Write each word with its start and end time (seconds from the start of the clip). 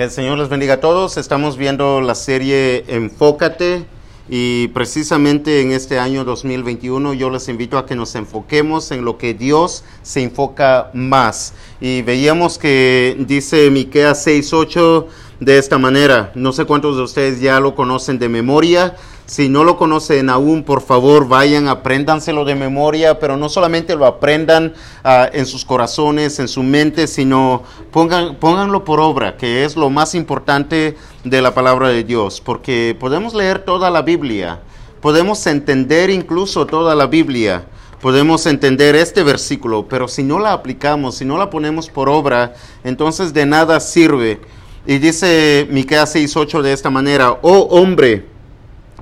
El 0.00 0.10
Señor 0.10 0.38
les 0.38 0.48
bendiga 0.48 0.74
a 0.74 0.80
todos. 0.80 1.18
Estamos 1.18 1.58
viendo 1.58 2.00
la 2.00 2.14
serie 2.14 2.86
Enfócate 2.88 3.84
y 4.30 4.68
precisamente 4.68 5.60
en 5.60 5.72
este 5.72 5.98
año 5.98 6.24
2021 6.24 7.12
yo 7.12 7.28
les 7.28 7.50
invito 7.50 7.76
a 7.76 7.84
que 7.84 7.94
nos 7.94 8.14
enfoquemos 8.14 8.92
en 8.92 9.04
lo 9.04 9.18
que 9.18 9.34
Dios 9.34 9.84
se 10.00 10.22
enfoca 10.22 10.90
más. 10.94 11.52
Y 11.82 12.00
veíamos 12.00 12.56
que 12.56 13.14
dice 13.28 13.68
Miqueas 13.68 14.26
6:8 14.26 15.06
de 15.38 15.58
esta 15.58 15.76
manera. 15.76 16.32
No 16.34 16.52
sé 16.52 16.64
cuántos 16.64 16.96
de 16.96 17.02
ustedes 17.02 17.42
ya 17.42 17.60
lo 17.60 17.74
conocen 17.74 18.18
de 18.18 18.30
memoria. 18.30 18.96
Si 19.30 19.48
no 19.48 19.62
lo 19.62 19.76
conocen 19.76 20.28
aún, 20.28 20.64
por 20.64 20.82
favor, 20.82 21.28
vayan, 21.28 21.68
apréndanselo 21.68 22.44
de 22.44 22.56
memoria, 22.56 23.20
pero 23.20 23.36
no 23.36 23.48
solamente 23.48 23.94
lo 23.94 24.04
aprendan 24.04 24.74
uh, 25.04 25.08
en 25.32 25.46
sus 25.46 25.64
corazones, 25.64 26.40
en 26.40 26.48
su 26.48 26.64
mente, 26.64 27.06
sino 27.06 27.62
pongan, 27.92 28.34
pónganlo 28.34 28.84
por 28.84 28.98
obra, 28.98 29.36
que 29.36 29.64
es 29.64 29.76
lo 29.76 29.88
más 29.88 30.16
importante 30.16 30.96
de 31.22 31.42
la 31.42 31.54
palabra 31.54 31.90
de 31.90 32.02
Dios, 32.02 32.40
porque 32.40 32.96
podemos 32.98 33.32
leer 33.32 33.60
toda 33.60 33.88
la 33.88 34.02
Biblia, 34.02 34.62
podemos 35.00 35.46
entender 35.46 36.10
incluso 36.10 36.66
toda 36.66 36.96
la 36.96 37.06
Biblia, 37.06 37.66
podemos 38.00 38.46
entender 38.46 38.96
este 38.96 39.22
versículo, 39.22 39.86
pero 39.88 40.08
si 40.08 40.24
no 40.24 40.40
la 40.40 40.52
aplicamos, 40.52 41.14
si 41.14 41.24
no 41.24 41.38
la 41.38 41.50
ponemos 41.50 41.88
por 41.88 42.08
obra, 42.08 42.54
entonces 42.82 43.32
de 43.32 43.46
nada 43.46 43.78
sirve. 43.78 44.40
Y 44.88 44.98
dice 44.98 45.68
Miqueas 45.70 46.16
6:8 46.16 46.62
de 46.62 46.72
esta 46.72 46.90
manera: 46.90 47.38
"Oh 47.42 47.68
hombre, 47.70 48.26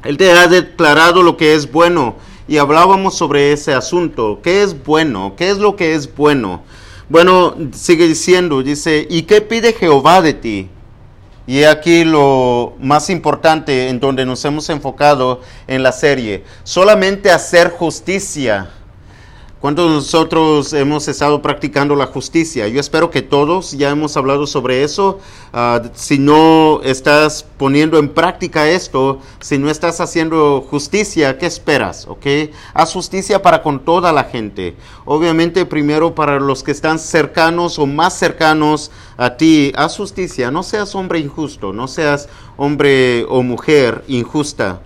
él 0.05 0.17
te 0.17 0.31
ha 0.31 0.49
declarado 0.49 1.23
lo 1.23 1.37
que 1.37 1.55
es 1.55 1.71
bueno." 1.71 2.17
Y 2.49 2.57
hablábamos 2.57 3.15
sobre 3.15 3.53
ese 3.53 3.75
asunto. 3.75 4.41
¿Qué 4.43 4.63
es 4.63 4.83
bueno? 4.83 5.35
¿Qué 5.37 5.51
es 5.51 5.59
lo 5.59 5.77
que 5.77 5.95
es 5.95 6.15
bueno? 6.15 6.63
Bueno, 7.11 7.55
sigue 7.73 8.09
diciendo, 8.09 8.63
dice, 8.63 9.07
¿y 9.09 9.23
qué 9.23 9.43
pide 9.43 9.75
Jehová 9.75 10.23
de 10.23 10.33
ti? 10.33 10.69
Y 11.47 11.65
aquí 11.65 12.05
lo 12.05 12.75
más 12.79 13.09
importante 13.09 13.89
en 13.89 14.01
donde 14.01 14.27
nos 14.27 14.45
hemos 14.45 14.69
enfocado 14.69 15.41
en 15.67 15.83
la 15.83 15.93
serie, 15.93 16.45
solamente 16.65 17.31
hacer 17.31 17.71
justicia. 17.71 18.71
¿Cuántos 19.61 19.91
nosotros 19.91 20.73
hemos 20.73 21.09
estado 21.09 21.43
practicando 21.43 21.97
la 21.97 22.07
justicia? 22.07 22.69
Yo 22.69 22.79
espero 22.79 23.11
que 23.11 23.23
todos 23.23 23.73
ya 23.73 23.91
hemos 23.91 24.17
hablado 24.17 24.47
sobre 24.47 24.85
eso. 24.85 25.19
Uh, 25.53 25.89
si 25.95 26.21
no 26.21 26.81
estás 26.85 27.45
poniendo 27.57 27.99
en 27.99 28.11
práctica 28.11 28.69
esto, 28.69 29.19
si 29.41 29.59
no 29.59 29.69
estás 29.69 30.01
haciendo 30.01 30.61
justicia, 30.61 31.39
¿qué 31.39 31.47
esperas? 31.47 32.07
¿Ok? 32.07 32.25
Haz 32.73 32.93
justicia 32.93 33.43
para 33.43 33.61
con 33.61 33.85
toda 33.85 34.13
la 34.13 34.23
gente. 34.23 34.77
Obviamente 35.05 35.67
primero 35.67 36.15
para 36.15 36.39
los 36.39 36.63
que 36.63 36.71
están 36.71 37.01
cercanos 37.01 37.81
o 37.81 37.87
más 37.87 38.17
cercanos 38.17 38.93
a 39.17 39.37
ti, 39.37 39.73
haz 39.75 39.97
justicia. 39.97 40.53
No 40.53 40.63
seas 40.63 40.95
hombre 40.95 41.19
injusto, 41.19 41.73
no 41.73 41.89
seas 41.89 42.29
hombre 42.57 43.27
o 43.29 43.43
mujer 43.43 44.05
injusta. 44.07 44.83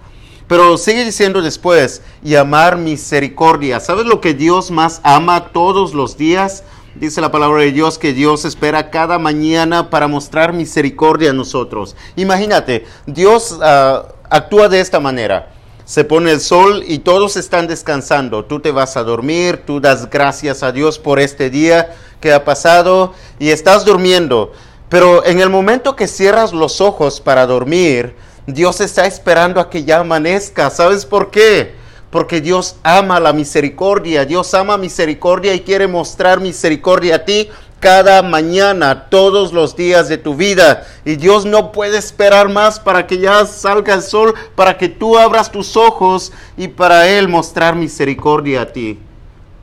Pero 0.48 0.76
sigue 0.76 1.04
diciendo 1.04 1.42
después, 1.42 2.02
y 2.22 2.34
amar 2.34 2.76
misericordia. 2.76 3.80
¿Sabes 3.80 4.06
lo 4.06 4.20
que 4.20 4.34
Dios 4.34 4.70
más 4.70 5.00
ama 5.02 5.52
todos 5.52 5.94
los 5.94 6.16
días? 6.16 6.64
Dice 6.94 7.22
la 7.22 7.32
palabra 7.32 7.62
de 7.62 7.72
Dios 7.72 7.98
que 7.98 8.12
Dios 8.12 8.44
espera 8.44 8.90
cada 8.90 9.18
mañana 9.18 9.88
para 9.88 10.08
mostrar 10.08 10.52
misericordia 10.52 11.30
a 11.30 11.32
nosotros. 11.32 11.96
Imagínate, 12.16 12.84
Dios 13.06 13.52
uh, 13.52 14.12
actúa 14.28 14.68
de 14.68 14.80
esta 14.80 15.00
manera. 15.00 15.52
Se 15.86 16.04
pone 16.04 16.30
el 16.30 16.40
sol 16.40 16.84
y 16.86 16.98
todos 16.98 17.36
están 17.36 17.66
descansando. 17.66 18.44
Tú 18.44 18.60
te 18.60 18.70
vas 18.70 18.96
a 18.96 19.04
dormir, 19.04 19.62
tú 19.66 19.80
das 19.80 20.10
gracias 20.10 20.62
a 20.62 20.70
Dios 20.70 20.98
por 20.98 21.18
este 21.18 21.48
día 21.48 21.96
que 22.20 22.32
ha 22.32 22.44
pasado 22.44 23.14
y 23.38 23.48
estás 23.48 23.84
durmiendo. 23.84 24.52
Pero 24.88 25.24
en 25.24 25.40
el 25.40 25.48
momento 25.48 25.96
que 25.96 26.06
cierras 26.06 26.52
los 26.52 26.82
ojos 26.82 27.22
para 27.22 27.46
dormir, 27.46 28.14
Dios 28.46 28.80
está 28.80 29.06
esperando 29.06 29.60
a 29.60 29.70
que 29.70 29.84
ya 29.84 30.00
amanezca. 30.00 30.68
¿Sabes 30.70 31.06
por 31.06 31.30
qué? 31.30 31.74
Porque 32.10 32.40
Dios 32.40 32.76
ama 32.82 33.20
la 33.20 33.32
misericordia. 33.32 34.24
Dios 34.24 34.52
ama 34.54 34.76
misericordia 34.76 35.54
y 35.54 35.60
quiere 35.60 35.86
mostrar 35.86 36.40
misericordia 36.40 37.16
a 37.16 37.24
ti 37.24 37.48
cada 37.78 38.22
mañana, 38.22 39.08
todos 39.10 39.52
los 39.52 39.74
días 39.74 40.08
de 40.08 40.18
tu 40.18 40.34
vida. 40.34 40.86
Y 41.04 41.16
Dios 41.16 41.44
no 41.44 41.72
puede 41.72 41.98
esperar 41.98 42.48
más 42.48 42.78
para 42.78 43.06
que 43.06 43.18
ya 43.18 43.44
salga 43.46 43.94
el 43.94 44.02
sol, 44.02 44.34
para 44.54 44.76
que 44.76 44.88
tú 44.88 45.18
abras 45.18 45.50
tus 45.50 45.76
ojos 45.76 46.32
y 46.56 46.68
para 46.68 47.08
Él 47.08 47.28
mostrar 47.28 47.74
misericordia 47.74 48.62
a 48.62 48.72
ti. 48.72 48.98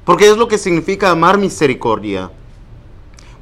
Porque 0.05 0.29
es 0.29 0.37
lo 0.37 0.47
que 0.47 0.57
significa 0.57 1.09
amar 1.09 1.37
misericordia 1.37 2.31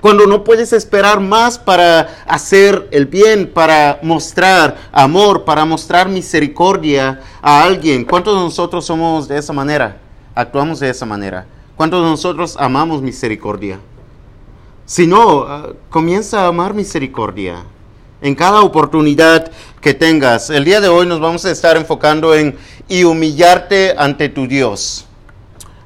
cuando 0.02 0.28
no 0.28 0.44
puedes 0.44 0.74
esperar 0.74 1.20
más 1.20 1.58
para 1.58 2.24
hacer 2.28 2.88
el 2.92 3.06
bien, 3.06 3.52
para 3.52 4.00
mostrar 4.04 4.78
amor, 4.92 5.44
para 5.44 5.66
mostrar 5.66 6.08
misericordia 6.08 7.22
a 7.42 7.64
alguien. 7.64 8.06
¿Cuántos 8.06 8.36
de 8.36 8.42
nosotros 8.42 8.86
somos 8.86 9.28
de 9.28 9.38
esa 9.38 9.54
manera? 9.54 9.98
Actuamos 10.36 10.80
de 10.80 10.90
esa 10.90 11.06
manera. 11.06 11.48
¿Cuántos 11.76 12.04
de 12.04 12.10
nosotros 12.10 12.56
amamos 12.60 13.02
misericordia? 13.02 13.80
Si 14.86 15.06
no, 15.06 15.40
uh, 15.40 15.76
comienza 15.90 16.42
a 16.42 16.48
amar 16.48 16.74
misericordia 16.74 17.64
en 18.22 18.36
cada 18.36 18.62
oportunidad 18.62 19.52
que 19.82 19.94
tengas. 19.94 20.50
El 20.50 20.64
día 20.64 20.80
de 20.80 20.88
hoy 20.88 21.06
nos 21.06 21.20
vamos 21.20 21.46
a 21.46 21.52
estar 21.52 21.76
enfocando 21.76 22.34
en 22.34 22.58
y 22.88 23.04
humillarte 23.04 23.96
ante 23.98 24.30
tu 24.30 24.48
Dios. 24.48 25.06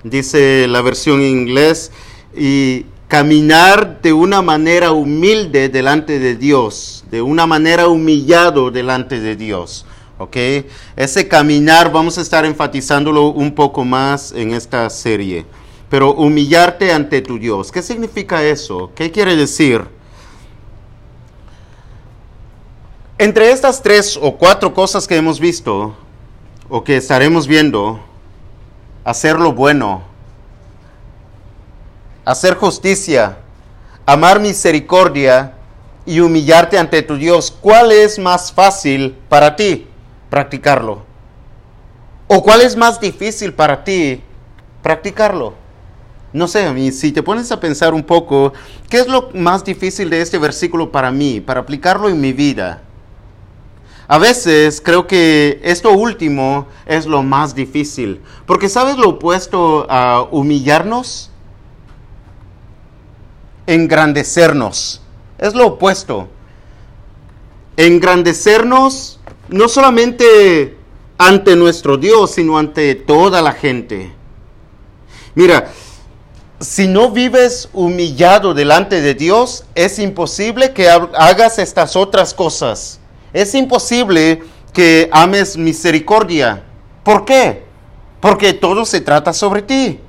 Dice 0.04 0.68
la 0.68 0.82
versión 0.82 1.22
en 1.22 1.28
inglés 1.28 1.92
y 2.36 2.86
caminar 3.12 4.00
de 4.02 4.14
una 4.14 4.42
manera 4.42 4.94
humilde 4.94 5.68
delante 5.68 6.18
de 6.18 6.38
Dios, 6.38 7.04
de 7.12 7.22
una 7.22 7.46
manera 7.46 7.90
humillado 7.90 8.72
delante 8.72 9.20
de 9.20 9.36
Dios. 9.36 9.86
¿Ok? 10.18 10.38
Ese 10.96 11.28
caminar 11.28 11.92
vamos 11.92 12.18
a 12.18 12.22
estar 12.22 12.46
enfatizándolo 12.46 13.28
un 13.28 13.54
poco 13.54 13.84
más 13.84 14.32
en 14.32 14.54
esta 14.54 14.90
serie. 14.90 15.46
Pero 15.90 16.14
humillarte 16.14 16.94
ante 16.94 17.22
tu 17.22 17.38
Dios, 17.38 17.70
¿qué 17.70 17.82
significa 17.82 18.46
eso? 18.46 18.94
¿Qué 18.96 19.12
quiere 19.12 19.36
decir? 19.36 19.84
Entre 23.18 23.52
estas 23.52 23.84
tres 23.84 24.18
o 24.22 24.38
cuatro 24.38 24.74
cosas 24.74 25.06
que 25.06 25.18
hemos 25.18 25.38
visto, 25.42 25.94
o 26.70 26.82
que 26.82 26.96
estaremos 26.96 27.46
viendo, 27.46 28.00
hacer 29.04 29.38
lo 29.38 29.52
bueno, 29.52 30.11
hacer 32.26 32.56
justicia, 32.56 33.38
amar 34.06 34.40
misericordia 34.40 35.54
y 36.06 36.20
humillarte 36.20 36.78
ante 36.78 37.02
tu 37.02 37.16
Dios, 37.16 37.52
¿cuál 37.62 37.92
es 37.92 38.20
más 38.20 38.52
fácil 38.52 39.16
para 39.30 39.56
ti 39.56 39.88
practicarlo? 40.30 41.04
¿O 42.28 42.42
cuál 42.42 42.62
es 42.62 42.76
más 42.76 43.00
difícil 43.00 43.54
para 43.54 43.84
ti 43.84 44.22
practicarlo? 44.82 45.54
No 46.34 46.48
sé, 46.48 46.92
si 46.94 47.12
te 47.12 47.24
pones 47.24 47.52
a 47.52 47.60
pensar 47.60 47.94
un 47.94 48.04
poco, 48.04 48.54
¿qué 48.90 49.00
es 49.00 49.08
lo 49.08 49.30
más 49.34 49.66
difícil 49.66 50.10
de 50.10 50.22
este 50.22 50.38
versículo 50.38 50.92
para 50.92 51.12
mí, 51.12 51.42
para 51.42 51.60
aplicarlo 51.60 52.08
en 52.08 52.22
mi 52.22 52.32
vida? 52.32 52.82
A 54.08 54.18
veces 54.18 54.82
creo 54.84 55.08
que 55.08 55.60
esto 55.64 55.92
último 55.92 56.68
es 56.86 57.06
lo 57.06 57.22
más 57.22 57.54
difícil, 57.54 58.22
porque 58.46 58.70
¿sabes 58.70 58.98
lo 58.98 59.10
opuesto 59.10 59.86
a 59.90 60.28
humillarnos? 60.32 61.31
Engrandecernos. 63.74 65.02
Es 65.38 65.54
lo 65.54 65.68
opuesto. 65.68 66.28
Engrandecernos 67.78 69.20
no 69.50 69.68
solamente 69.68 70.78
ante 71.18 71.56
nuestro 71.56 71.98
Dios, 71.98 72.32
sino 72.32 72.58
ante 72.58 72.96
toda 72.96 73.42
la 73.42 73.54
gente. 73.54 74.14
Mira, 75.36 75.72
si 76.60 76.88
no 76.88 77.12
vives 77.12 77.70
humillado 77.74 78.54
delante 78.54 79.02
de 79.02 79.14
Dios, 79.14 79.66
es 79.74 80.00
imposible 80.00 80.74
que 80.74 80.90
hagas 80.90 81.58
estas 81.60 81.96
otras 81.96 82.34
cosas. 82.34 83.00
Es 83.34 83.56
imposible 83.56 84.44
que 84.74 85.10
ames 85.12 85.58
misericordia. 85.58 86.64
¿Por 87.04 87.26
qué? 87.26 87.64
Porque 88.20 88.54
todo 88.54 88.86
se 88.86 89.02
trata 89.02 89.34
sobre 89.34 89.62
ti. 89.62 90.00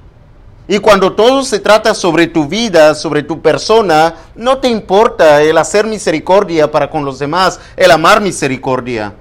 Y 0.68 0.78
cuando 0.78 1.12
todo 1.12 1.42
se 1.42 1.58
trata 1.58 1.92
sobre 1.92 2.28
tu 2.28 2.46
vida, 2.46 2.94
sobre 2.94 3.22
tu 3.22 3.42
persona, 3.42 4.14
no 4.36 4.58
te 4.58 4.68
importa 4.68 5.42
el 5.42 5.58
hacer 5.58 5.86
misericordia 5.86 6.70
para 6.70 6.88
con 6.88 7.04
los 7.04 7.18
demás, 7.18 7.60
el 7.76 7.90
amar 7.90 8.20
misericordia, 8.20 9.14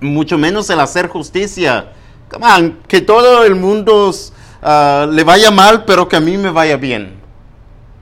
mucho 0.00 0.38
menos 0.38 0.70
el 0.70 0.80
hacer 0.80 1.08
justicia. 1.08 1.92
Come 2.30 2.46
on, 2.46 2.78
que 2.88 3.02
todo 3.02 3.44
el 3.44 3.54
mundo 3.54 4.10
uh, 4.10 5.06
le 5.10 5.24
vaya 5.24 5.50
mal, 5.50 5.84
pero 5.84 6.08
que 6.08 6.16
a 6.16 6.20
mí 6.20 6.38
me 6.38 6.50
vaya 6.50 6.76
bien. 6.76 7.20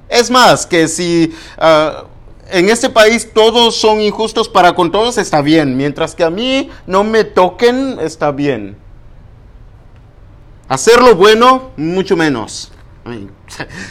Es 0.08 0.30
más, 0.30 0.64
que 0.64 0.86
si 0.86 1.34
uh, 1.58 2.06
en 2.50 2.70
este 2.70 2.88
país 2.88 3.28
todos 3.34 3.74
son 3.74 4.00
injustos 4.00 4.48
para 4.48 4.74
con 4.74 4.92
todos, 4.92 5.18
está 5.18 5.42
bien, 5.42 5.76
mientras 5.76 6.14
que 6.14 6.22
a 6.22 6.30
mí 6.30 6.70
no 6.86 7.02
me 7.02 7.24
toquen, 7.24 7.98
está 8.00 8.30
bien. 8.30 8.83
Hacerlo 10.68 11.14
bueno, 11.14 11.70
mucho 11.76 12.16
menos. 12.16 12.72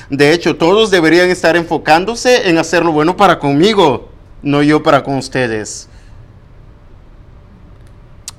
De 0.09 0.33
hecho, 0.33 0.55
todos 0.55 0.89
deberían 0.89 1.29
estar 1.29 1.55
enfocándose 1.55 2.49
en 2.49 2.57
hacer 2.57 2.83
lo 2.83 2.91
bueno 2.91 3.15
para 3.15 3.39
conmigo. 3.39 4.09
no 4.41 4.61
yo 4.61 4.83
para 4.83 5.03
con 5.03 5.17
ustedes. 5.17 5.87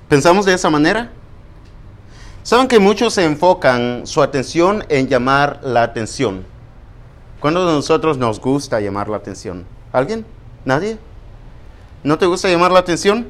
¿Pensamos 0.09 0.45
de 0.45 0.55
esa 0.55 0.69
manera? 0.69 1.13
Saben 2.43 2.69
que 2.69 2.79
muchos 2.79 3.15
se 3.15 3.25
enfocan 3.25 4.07
su 4.07 4.23
atención 4.23 4.85
en 4.91 5.09
llamar 5.09 5.61
la 5.63 5.83
atención. 5.83 6.45
¿Cuándo 7.41 7.67
de 7.67 7.73
nosotros 7.73 8.19
nos 8.19 8.39
gusta 8.39 8.81
llamar 8.81 9.09
la 9.09 9.17
atención? 9.17 9.65
¿Alguien? 9.93 10.27
¿Nadie? 10.65 10.99
¿No 12.03 12.19
te 12.19 12.27
gusta 12.27 12.51
llamar 12.51 12.73
la 12.73 12.81
atención? 12.81 13.29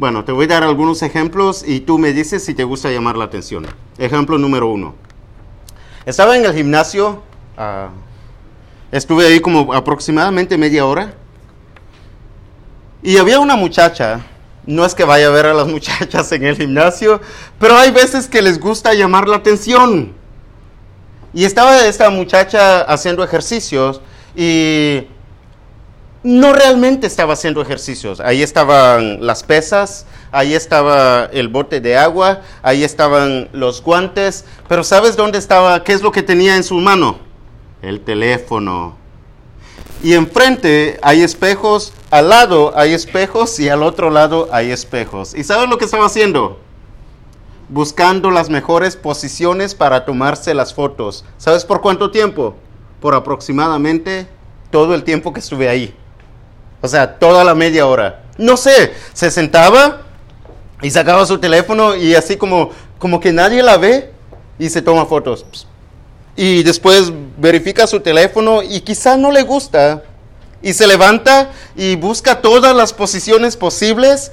Bueno, 0.00 0.24
te 0.24 0.32
voy 0.32 0.46
a 0.46 0.48
dar 0.48 0.62
algunos 0.62 1.02
ejemplos 1.02 1.62
y 1.62 1.80
tú 1.80 1.98
me 1.98 2.14
dices 2.14 2.42
si 2.42 2.54
te 2.54 2.64
gusta 2.64 2.90
llamar 2.90 3.18
la 3.18 3.26
atención. 3.26 3.66
Ejemplo 3.98 4.38
número 4.38 4.66
uno. 4.68 4.94
Estaba 6.06 6.38
en 6.38 6.46
el 6.46 6.54
gimnasio, 6.54 7.22
ah, 7.58 7.90
estuve 8.90 9.26
ahí 9.26 9.40
como 9.40 9.74
aproximadamente 9.74 10.56
media 10.56 10.86
hora 10.86 11.12
y 13.02 13.18
había 13.18 13.40
una 13.40 13.56
muchacha 13.56 14.24
no 14.64 14.86
es 14.86 14.94
que 14.94 15.04
vaya 15.04 15.26
a 15.26 15.30
ver 15.32 15.44
a 15.44 15.52
las 15.52 15.68
muchachas 15.74 16.32
en 16.32 16.46
el 16.46 16.56
gimnasio, 16.56 17.20
pero 17.58 17.76
hay 17.76 17.90
veces 17.90 18.26
que 18.26 18.40
les 18.40 18.58
gusta 18.58 18.94
llamar 18.94 19.28
la 19.28 19.36
atención. 19.36 20.14
Y 21.34 21.44
estaba 21.44 21.84
esta 21.84 22.08
muchacha 22.08 22.80
haciendo 22.80 23.22
ejercicios 23.22 24.00
y 24.34 25.08
no 26.22 26.52
realmente 26.52 27.06
estaba 27.06 27.32
haciendo 27.32 27.62
ejercicios. 27.62 28.20
Ahí 28.20 28.42
estaban 28.42 29.24
las 29.26 29.42
pesas, 29.42 30.06
ahí 30.32 30.54
estaba 30.54 31.24
el 31.32 31.48
bote 31.48 31.80
de 31.80 31.96
agua, 31.96 32.42
ahí 32.62 32.84
estaban 32.84 33.48
los 33.52 33.82
guantes, 33.82 34.44
pero 34.68 34.84
¿sabes 34.84 35.16
dónde 35.16 35.38
estaba? 35.38 35.82
¿Qué 35.82 35.92
es 35.92 36.02
lo 36.02 36.12
que 36.12 36.22
tenía 36.22 36.56
en 36.56 36.64
su 36.64 36.74
mano? 36.74 37.18
El 37.80 38.00
teléfono. 38.00 38.96
Y 40.02 40.14
enfrente 40.14 40.98
hay 41.02 41.22
espejos, 41.22 41.92
al 42.10 42.30
lado 42.30 42.72
hay 42.76 42.94
espejos 42.94 43.58
y 43.58 43.68
al 43.68 43.82
otro 43.82 44.10
lado 44.10 44.48
hay 44.52 44.70
espejos. 44.70 45.34
¿Y 45.34 45.44
sabes 45.44 45.68
lo 45.68 45.78
que 45.78 45.84
estaba 45.84 46.06
haciendo? 46.06 46.58
Buscando 47.68 48.30
las 48.30 48.50
mejores 48.50 48.96
posiciones 48.96 49.74
para 49.74 50.04
tomarse 50.04 50.54
las 50.54 50.74
fotos. 50.74 51.24
¿Sabes 51.38 51.64
por 51.64 51.80
cuánto 51.80 52.10
tiempo? 52.10 52.56
Por 53.00 53.14
aproximadamente 53.14 54.26
todo 54.70 54.94
el 54.94 55.04
tiempo 55.04 55.32
que 55.32 55.40
estuve 55.40 55.68
ahí. 55.68 55.94
O 56.80 56.88
sea, 56.88 57.18
toda 57.18 57.44
la 57.44 57.54
media 57.54 57.86
hora. 57.86 58.22
No 58.38 58.56
sé, 58.56 58.92
se 59.12 59.30
sentaba 59.30 60.02
y 60.82 60.90
sacaba 60.90 61.26
su 61.26 61.38
teléfono 61.38 61.94
y 61.94 62.14
así 62.14 62.36
como, 62.36 62.70
como 62.98 63.20
que 63.20 63.32
nadie 63.32 63.62
la 63.62 63.76
ve 63.76 64.12
y 64.58 64.70
se 64.70 64.80
toma 64.82 65.06
fotos 65.06 65.44
y 66.36 66.62
después 66.62 67.12
verifica 67.36 67.86
su 67.86 68.00
teléfono 68.00 68.62
y 68.62 68.80
quizá 68.80 69.18
no 69.18 69.30
le 69.30 69.42
gusta 69.42 70.04
y 70.62 70.72
se 70.72 70.86
levanta 70.86 71.50
y 71.76 71.96
busca 71.96 72.40
todas 72.40 72.74
las 72.74 72.94
posiciones 72.94 73.58
posibles 73.58 74.32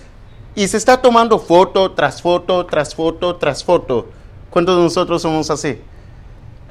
y 0.56 0.70
se 0.70 0.78
está 0.78 1.02
tomando 1.02 1.38
foto 1.38 1.92
tras 1.92 2.22
foto, 2.22 2.66
tras 2.66 2.96
foto, 2.96 3.36
tras 3.36 3.62
foto. 3.62 4.08
¿Cuántos 4.50 4.78
de 4.78 4.84
nosotros 4.84 5.22
somos 5.22 5.50
así? 5.50 5.80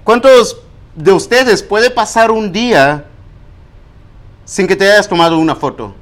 ¿Cuántos 0.05 0.56
de 0.94 1.12
ustedes 1.12 1.62
puede 1.62 1.90
pasar 1.90 2.31
un 2.31 2.50
día 2.50 3.05
sin 4.47 4.67
que 4.67 4.77
te 4.77 4.91
hayas 4.91 5.09
tomado 5.09 5.37
una 5.39 5.55
foto? 5.55 5.95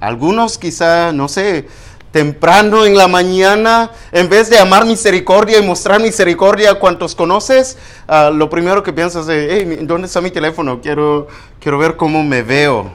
Algunos 0.00 0.56
quizá, 0.56 1.12
no 1.12 1.28
sé, 1.28 1.68
temprano 2.12 2.86
en 2.86 2.96
la 2.96 3.08
mañana, 3.08 3.90
en 4.12 4.28
vez 4.28 4.48
de 4.48 4.58
amar 4.58 4.86
misericordia 4.86 5.58
y 5.58 5.66
mostrar 5.66 6.00
misericordia 6.00 6.70
a 6.70 6.74
cuantos 6.76 7.14
conoces, 7.14 7.76
ah, 8.08 8.30
lo 8.32 8.48
primero 8.48 8.82
que 8.82 8.92
piensas 8.92 9.28
es, 9.28 9.48
hey, 9.50 9.78
¿dónde 9.82 10.06
está 10.06 10.20
mi 10.20 10.30
teléfono? 10.30 10.80
Quiero, 10.80 11.26
quiero 11.60 11.78
ver 11.78 11.96
cómo 11.96 12.22
me 12.22 12.42
veo. 12.42 12.92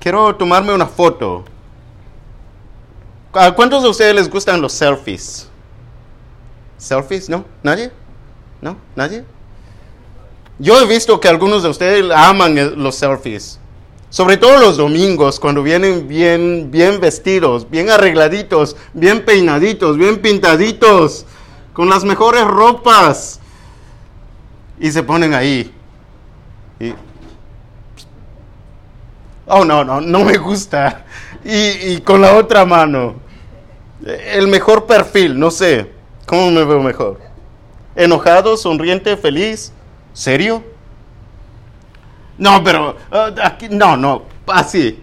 Quiero 0.00 0.34
tomarme 0.36 0.72
una 0.72 0.86
foto. 0.86 1.44
¿A 3.32 3.52
cuántos 3.52 3.82
de 3.82 3.88
ustedes 3.88 4.14
les 4.14 4.30
gustan 4.30 4.60
los 4.60 4.72
selfies? 4.72 5.48
¿Selfies? 6.76 7.28
¿No? 7.28 7.44
¿Nadie? 7.62 7.90
¿No? 8.60 8.76
¿Nadie? 8.94 9.24
Yo 10.58 10.80
he 10.80 10.86
visto 10.86 11.20
que 11.20 11.28
algunos 11.28 11.62
de 11.62 11.68
ustedes 11.68 12.10
aman 12.14 12.82
los 12.82 12.94
selfies. 12.94 13.58
Sobre 14.08 14.36
todo 14.36 14.58
los 14.58 14.76
domingos, 14.76 15.40
cuando 15.40 15.64
vienen 15.64 16.06
bien, 16.06 16.70
bien 16.70 17.00
vestidos, 17.00 17.68
bien 17.68 17.90
arregladitos, 17.90 18.76
bien 18.92 19.24
peinaditos, 19.24 19.98
bien 19.98 20.22
pintaditos, 20.22 21.26
con 21.72 21.88
las 21.88 22.04
mejores 22.04 22.44
ropas. 22.44 23.40
Y 24.78 24.92
se 24.92 25.02
ponen 25.02 25.34
ahí. 25.34 25.74
oh, 29.46 29.64
no, 29.64 29.82
no, 29.82 30.00
no 30.00 30.24
me 30.24 30.38
gusta. 30.38 31.04
Y, 31.44 31.94
y 31.94 32.00
con 32.00 32.20
la 32.20 32.36
otra 32.36 32.64
mano. 32.64 33.16
El 34.06 34.46
mejor 34.46 34.86
perfil, 34.86 35.36
no 35.36 35.50
sé. 35.50 35.90
¿Cómo 36.24 36.52
me 36.52 36.64
veo 36.64 36.80
mejor? 36.80 37.20
¿Enojado, 37.96 38.56
sonriente, 38.56 39.16
feliz? 39.16 39.72
¿Serio? 40.14 40.64
No, 42.38 42.64
pero 42.64 42.96
uh, 43.12 43.40
aquí, 43.42 43.68
no, 43.68 43.96
no, 43.96 44.22
así. 44.46 45.02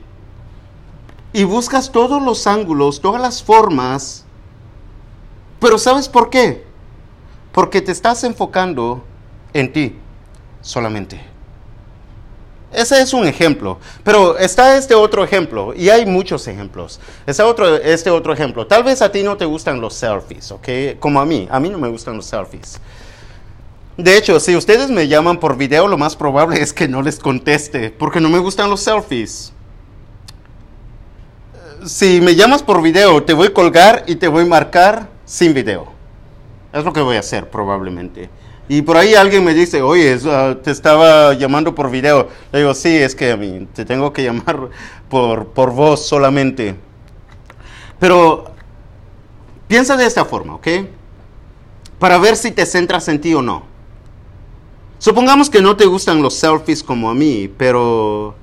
Y 1.34 1.44
buscas 1.44 1.92
todos 1.92 2.22
los 2.22 2.48
ángulos, 2.48 3.00
todas 3.00 3.22
las 3.22 3.44
formas. 3.44 4.26
Pero 5.60 5.78
¿sabes 5.78 6.10
por 6.10 6.30
qué? 6.30 6.66
Porque 7.52 7.82
te 7.82 7.92
estás 7.92 8.24
enfocando 8.24 9.04
en 9.54 9.72
ti 9.72 9.96
solamente. 10.62 11.32
Ese 12.74 13.02
es 13.02 13.14
un 13.14 13.28
ejemplo, 13.28 13.80
pero 14.02 14.38
está 14.38 14.78
este 14.78 14.96
otro 14.96 15.26
ejemplo, 15.26 15.74
y 15.76 15.90
hay 15.90 16.06
muchos 16.06 16.48
ejemplos. 16.48 17.02
Está 17.28 17.46
otro, 17.46 17.76
este 17.76 18.10
otro 18.10 18.32
ejemplo. 18.32 18.66
Tal 18.66 18.84
vez 18.84 19.02
a 19.02 19.12
ti 19.12 19.24
no 19.24 19.36
te 19.36 19.44
gustan 19.44 19.82
los 19.82 19.94
selfies, 19.94 20.52
¿ok? 20.54 20.70
Como 20.98 21.20
a 21.20 21.26
mí, 21.26 21.50
a 21.52 21.60
mí 21.60 21.70
no 21.70 21.78
me 21.78 21.90
gustan 21.90 22.16
los 22.16 22.26
selfies. 22.26 22.80
De 23.98 24.18
hecho, 24.18 24.40
si 24.40 24.56
ustedes 24.56 24.90
me 24.90 25.08
llaman 25.08 25.40
por 25.40 25.58
video, 25.58 25.88
lo 25.88 25.98
más 25.98 26.16
probable 26.16 26.62
es 26.62 26.74
que 26.74 26.88
no 26.88 27.02
les 27.02 27.20
conteste, 27.20 27.92
porque 27.92 28.22
no 28.22 28.30
me 28.30 28.40
gustan 28.40 28.70
los 28.70 28.82
selfies. 28.82 29.54
Si 31.86 32.22
me 32.22 32.36
llamas 32.36 32.64
por 32.64 32.82
video, 32.82 33.24
te 33.24 33.34
voy 33.34 33.48
a 33.48 33.54
colgar 33.54 34.04
y 34.08 34.16
te 34.16 34.28
voy 34.28 34.44
a 34.44 34.48
marcar 34.48 35.10
sin 35.26 35.54
video. 35.54 35.92
Es 36.72 36.86
lo 36.86 36.94
que 36.94 37.02
voy 37.02 37.18
a 37.18 37.20
hacer 37.20 37.50
probablemente. 37.50 38.30
Y 38.70 38.84
por 38.84 38.96
ahí 38.96 39.16
alguien 39.16 39.44
me 39.44 39.54
dice, 39.54 39.82
oye, 39.82 40.18
ah, 40.28 40.56
te 40.64 40.72
estaba 40.72 41.34
llamando 41.34 41.76
por 41.76 41.92
video. 41.92 42.30
Le 42.54 42.60
digo, 42.60 42.74
sí, 42.74 42.96
es 42.96 43.16
que 43.16 43.32
a 43.32 43.38
mí 43.38 43.68
te 43.74 43.84
tengo 43.84 44.14
que 44.14 44.24
llamar 44.24 44.70
por, 45.10 45.48
por 45.48 45.72
voz 45.72 46.06
solamente. 46.06 46.76
Pero 48.00 48.46
piensa 49.68 49.98
de 49.98 50.06
esta 50.06 50.24
forma, 50.24 50.56
¿ok? 50.56 50.68
Para 52.00 52.18
ver 52.18 52.38
si 52.38 52.52
te 52.52 52.66
centras 52.66 53.10
en 53.10 53.20
ti 53.20 53.34
o 53.34 53.42
no. 53.42 53.71
Supongamos 55.02 55.50
que 55.50 55.64
no 55.64 55.76
te 55.76 55.88
gustan 55.88 56.22
los 56.22 56.36
selfies 56.36 56.84
como 56.84 57.10
a 57.10 57.16
mí, 57.16 57.52
pero 57.58 58.36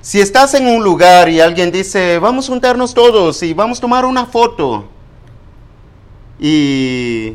si 0.00 0.20
estás 0.20 0.54
en 0.54 0.68
un 0.68 0.84
lugar 0.84 1.28
y 1.28 1.40
alguien 1.40 1.72
dice, 1.72 2.20
vamos 2.20 2.46
a 2.46 2.52
juntarnos 2.52 2.94
todos 2.94 3.42
y 3.42 3.52
vamos 3.52 3.78
a 3.78 3.80
tomar 3.80 4.04
una 4.04 4.26
foto, 4.26 4.84
y 6.38 7.32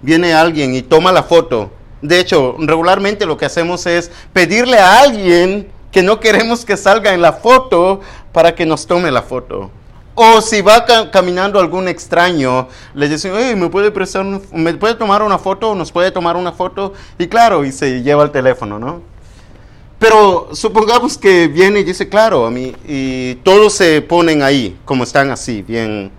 viene 0.00 0.32
alguien 0.32 0.76
y 0.76 0.82
toma 0.82 1.10
la 1.10 1.24
foto, 1.24 1.72
de 2.00 2.20
hecho, 2.20 2.54
regularmente 2.56 3.26
lo 3.26 3.36
que 3.36 3.46
hacemos 3.46 3.84
es 3.86 4.12
pedirle 4.32 4.78
a 4.78 5.00
alguien 5.00 5.72
que 5.90 6.04
no 6.04 6.20
queremos 6.20 6.64
que 6.64 6.76
salga 6.76 7.14
en 7.14 7.20
la 7.20 7.32
foto 7.32 8.00
para 8.32 8.54
que 8.54 8.64
nos 8.64 8.86
tome 8.86 9.10
la 9.10 9.22
foto. 9.22 9.72
O 10.22 10.42
si 10.42 10.60
va 10.60 10.84
caminando 11.10 11.58
algún 11.58 11.88
extraño, 11.88 12.68
le 12.92 13.08
dicen, 13.08 13.32
¿me 13.58 13.70
puede, 13.70 13.90
prestar 13.90 14.22
¿me 14.52 14.74
puede 14.74 14.94
tomar 14.94 15.22
una 15.22 15.38
foto? 15.38 15.74
¿Nos 15.74 15.90
puede 15.90 16.10
tomar 16.10 16.36
una 16.36 16.52
foto? 16.52 16.92
Y 17.18 17.26
claro, 17.26 17.64
y 17.64 17.72
se 17.72 18.02
lleva 18.02 18.24
el 18.24 18.30
teléfono, 18.30 18.78
¿no? 18.78 19.00
Pero 19.98 20.50
supongamos 20.52 21.16
que 21.16 21.48
viene 21.48 21.80
y 21.80 21.84
dice, 21.84 22.10
claro, 22.10 22.44
a 22.44 22.50
mí, 22.50 22.76
y 22.86 23.36
todos 23.36 23.72
se 23.72 24.02
ponen 24.02 24.42
ahí, 24.42 24.78
como 24.84 25.04
están 25.04 25.30
así, 25.30 25.62
bien 25.62 26.10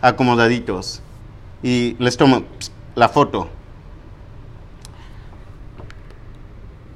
acomodaditos, 0.00 1.02
y 1.62 1.96
les 1.98 2.16
toman 2.16 2.46
la 2.94 3.10
foto. 3.10 3.50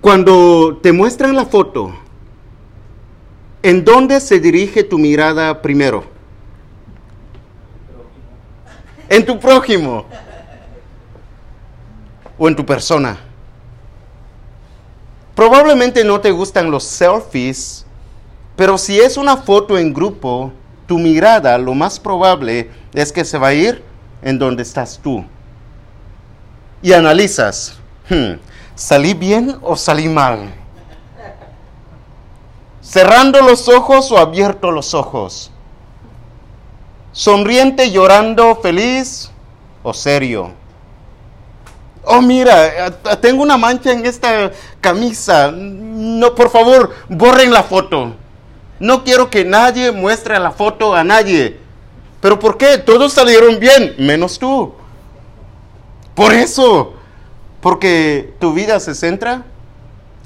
Cuando 0.00 0.78
te 0.82 0.92
muestran 0.92 1.36
la 1.36 1.44
foto, 1.44 1.94
¿en 3.62 3.84
dónde 3.84 4.18
se 4.18 4.40
dirige 4.40 4.82
tu 4.82 4.98
mirada 4.98 5.60
primero? 5.60 6.13
En 9.14 9.24
tu 9.24 9.38
prójimo 9.38 10.06
o 12.38 12.48
en 12.48 12.56
tu 12.56 12.64
persona. 12.64 13.18
Probablemente 15.34 16.04
no 16.04 16.20
te 16.20 16.30
gustan 16.30 16.70
los 16.70 16.84
selfies, 16.84 17.86
pero 18.56 18.78
si 18.78 18.98
es 18.98 19.16
una 19.16 19.36
foto 19.36 19.78
en 19.78 19.92
grupo, 19.92 20.52
tu 20.86 20.98
mirada 20.98 21.58
lo 21.58 21.74
más 21.74 21.98
probable 21.98 22.70
es 22.92 23.12
que 23.12 23.24
se 23.24 23.38
va 23.38 23.48
a 23.48 23.54
ir 23.54 23.82
en 24.22 24.38
donde 24.38 24.62
estás 24.62 25.00
tú. 25.02 25.24
Y 26.82 26.92
analizas, 26.92 27.78
hmm, 28.08 28.34
¿salí 28.74 29.14
bien 29.14 29.56
o 29.62 29.76
salí 29.76 30.08
mal? 30.08 30.52
cerrando 32.84 33.40
los 33.40 33.68
ojos 33.68 34.12
o 34.12 34.18
abierto 34.18 34.70
los 34.70 34.92
ojos, 34.92 35.50
sonriente, 37.14 37.90
llorando, 37.90 38.56
feliz 38.56 39.30
o 39.82 39.94
serio. 39.94 40.52
Oh, 42.04 42.20
mira, 42.20 42.90
tengo 43.22 43.42
una 43.42 43.56
mancha 43.56 43.92
en 43.92 44.04
esta 44.04 44.50
camisa. 44.82 45.50
No, 45.50 46.34
por 46.34 46.50
favor, 46.50 46.92
borren 47.08 47.50
la 47.50 47.62
foto. 47.62 48.14
No 48.78 49.04
quiero 49.04 49.30
que 49.30 49.46
nadie 49.46 49.90
muestre 49.90 50.38
la 50.38 50.50
foto 50.50 50.94
a 50.94 51.02
nadie. 51.02 51.58
¿Pero 52.20 52.38
por 52.38 52.58
qué? 52.58 52.76
Todos 52.76 53.14
salieron 53.14 53.58
bien, 53.58 53.94
menos 53.98 54.38
tú. 54.38 54.74
Por 56.14 56.34
eso, 56.34 56.94
porque 57.60 58.34
tu 58.38 58.52
vida 58.52 58.80
se 58.80 58.94
centra 58.94 59.44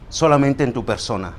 solamente 0.09 0.65
en 0.65 0.73
tu 0.73 0.85
persona. 0.85 1.35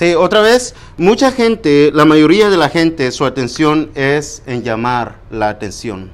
Sí, 0.00 0.14
otra 0.14 0.40
vez, 0.40 0.74
mucha 0.96 1.30
gente, 1.30 1.90
la 1.92 2.06
mayoría 2.06 2.48
de 2.48 2.56
la 2.56 2.70
gente, 2.70 3.12
su 3.12 3.26
atención 3.26 3.90
es 3.94 4.42
en 4.46 4.62
llamar 4.62 5.16
la 5.30 5.50
atención. 5.50 6.10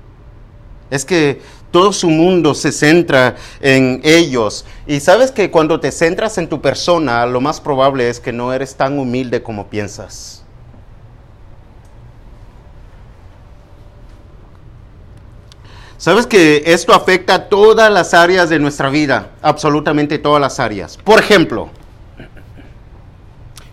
Es 0.90 1.04
que 1.04 1.40
todo 1.70 1.92
su 1.92 2.10
mundo 2.10 2.56
se 2.56 2.72
centra 2.72 3.36
en 3.60 4.00
ellos. 4.02 4.64
Y 4.88 4.98
sabes 4.98 5.30
que 5.30 5.52
cuando 5.52 5.78
te 5.78 5.92
centras 5.92 6.36
en 6.36 6.48
tu 6.48 6.60
persona, 6.60 7.24
lo 7.26 7.40
más 7.40 7.60
probable 7.60 8.08
es 8.08 8.18
que 8.18 8.32
no 8.32 8.52
eres 8.52 8.74
tan 8.74 8.98
humilde 8.98 9.40
como 9.44 9.68
piensas. 9.68 10.42
Sabes 15.96 16.26
que 16.26 16.64
esto 16.66 16.92
afecta 16.92 17.48
todas 17.48 17.92
las 17.92 18.14
áreas 18.14 18.48
de 18.48 18.58
nuestra 18.58 18.90
vida, 18.90 19.30
absolutamente 19.42 20.18
todas 20.18 20.40
las 20.40 20.58
áreas. 20.58 20.96
Por 21.04 21.20
ejemplo, 21.20 21.70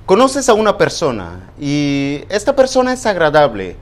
conoces 0.06 0.50
a 0.50 0.54
una 0.54 0.78
persona 0.78 1.52
y 1.60 2.22
esta 2.30 2.56
persona 2.56 2.94
es 2.94 3.06
agradable. 3.06 3.78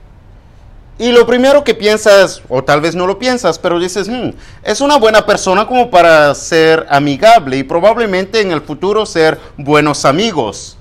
Y 0.98 1.10
lo 1.10 1.26
primero 1.26 1.64
que 1.64 1.74
piensas, 1.74 2.42
o 2.48 2.62
tal 2.62 2.80
vez 2.80 2.94
no 2.94 3.06
lo 3.06 3.18
piensas, 3.18 3.58
pero 3.58 3.80
dices, 3.80 4.08
hmm, 4.08 4.30
es 4.62 4.80
una 4.80 4.98
buena 4.98 5.24
persona 5.24 5.66
como 5.66 5.90
para 5.90 6.34
ser 6.34 6.86
amigable 6.90 7.56
y 7.56 7.62
probablemente 7.64 8.40
en 8.40 8.52
el 8.52 8.60
futuro 8.60 9.06
ser 9.06 9.40
buenos 9.56 10.04
amigos. 10.04 10.76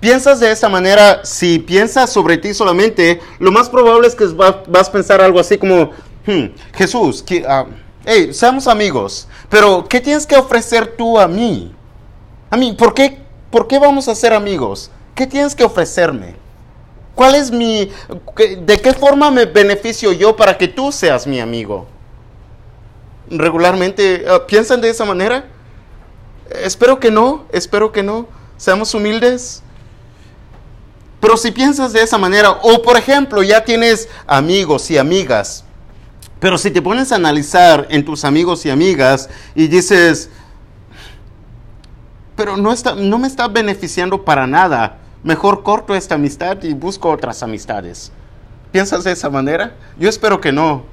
Piensas 0.00 0.40
de 0.40 0.50
esa 0.50 0.68
manera, 0.68 1.24
si 1.24 1.58
piensas 1.58 2.10
sobre 2.10 2.38
ti 2.38 2.54
solamente, 2.54 3.20
lo 3.38 3.52
más 3.52 3.68
probable 3.68 4.08
es 4.08 4.14
que 4.14 4.26
vas 4.26 4.88
a 4.88 4.92
pensar 4.92 5.20
algo 5.20 5.40
así 5.40 5.58
como, 5.58 5.90
Hmm, 6.28 6.52
Jesús, 6.74 7.22
que, 7.22 7.42
ah, 7.48 7.64
hey, 8.04 8.34
seamos 8.34 8.66
amigos, 8.66 9.26
pero 9.48 9.86
¿qué 9.88 9.98
tienes 9.98 10.26
que 10.26 10.36
ofrecer 10.36 10.94
tú 10.94 11.18
a 11.18 11.26
mí? 11.26 11.74
A 12.50 12.56
mí, 12.58 12.74
¿por 12.74 12.92
qué, 12.92 13.18
¿por 13.50 13.66
qué 13.66 13.78
vamos 13.78 14.08
a 14.08 14.14
ser 14.14 14.32
amigos? 14.32 14.90
¿Qué 15.14 15.26
tienes 15.26 15.54
que 15.54 15.64
ofrecerme? 15.64 16.36
¿Cuál 17.14 17.34
es 17.34 17.50
mi, 17.50 17.90
de 18.36 18.80
qué 18.80 18.92
forma 18.92 19.30
me 19.30 19.44
beneficio 19.44 20.12
yo 20.12 20.36
para 20.36 20.56
que 20.56 20.68
tú 20.68 20.92
seas 20.92 21.26
mi 21.26 21.40
amigo? 21.40 21.86
Regularmente 23.28 24.24
ah, 24.28 24.46
piensan 24.46 24.80
de 24.80 24.90
esa 24.90 25.04
manera. 25.04 25.44
Espero 26.62 27.00
que 27.00 27.10
no, 27.10 27.44
espero 27.50 27.90
que 27.90 28.02
no. 28.02 28.28
Seamos 28.56 28.94
humildes. 28.94 29.62
Pero 31.20 31.36
si 31.36 31.50
piensas 31.50 31.92
de 31.92 32.02
esa 32.02 32.16
manera, 32.16 32.52
o 32.62 32.80
por 32.82 32.96
ejemplo, 32.96 33.42
ya 33.42 33.64
tienes 33.64 34.08
amigos 34.26 34.88
y 34.90 34.98
amigas 34.98 35.64
pero 36.40 36.56
si 36.56 36.70
te 36.70 36.82
pones 36.82 37.10
a 37.10 37.16
analizar 37.16 37.86
en 37.90 38.04
tus 38.04 38.24
amigos 38.24 38.64
y 38.64 38.70
amigas 38.70 39.28
y 39.54 39.66
dices, 39.66 40.30
pero 42.38 42.56
no, 42.56 42.72
está, 42.72 42.94
no 42.94 43.18
me 43.18 43.26
está 43.26 43.48
beneficiando 43.48 44.24
para 44.24 44.46
nada, 44.46 44.98
mejor 45.24 45.64
corto 45.64 45.96
esta 45.96 46.14
amistad 46.14 46.62
y 46.62 46.72
busco 46.72 47.10
otras 47.10 47.42
amistades. 47.42 48.12
¿Piensas 48.70 49.02
de 49.02 49.10
esa 49.10 49.28
manera? 49.28 49.74
Yo 49.98 50.08
espero 50.08 50.40
que 50.40 50.52
no. 50.52 50.84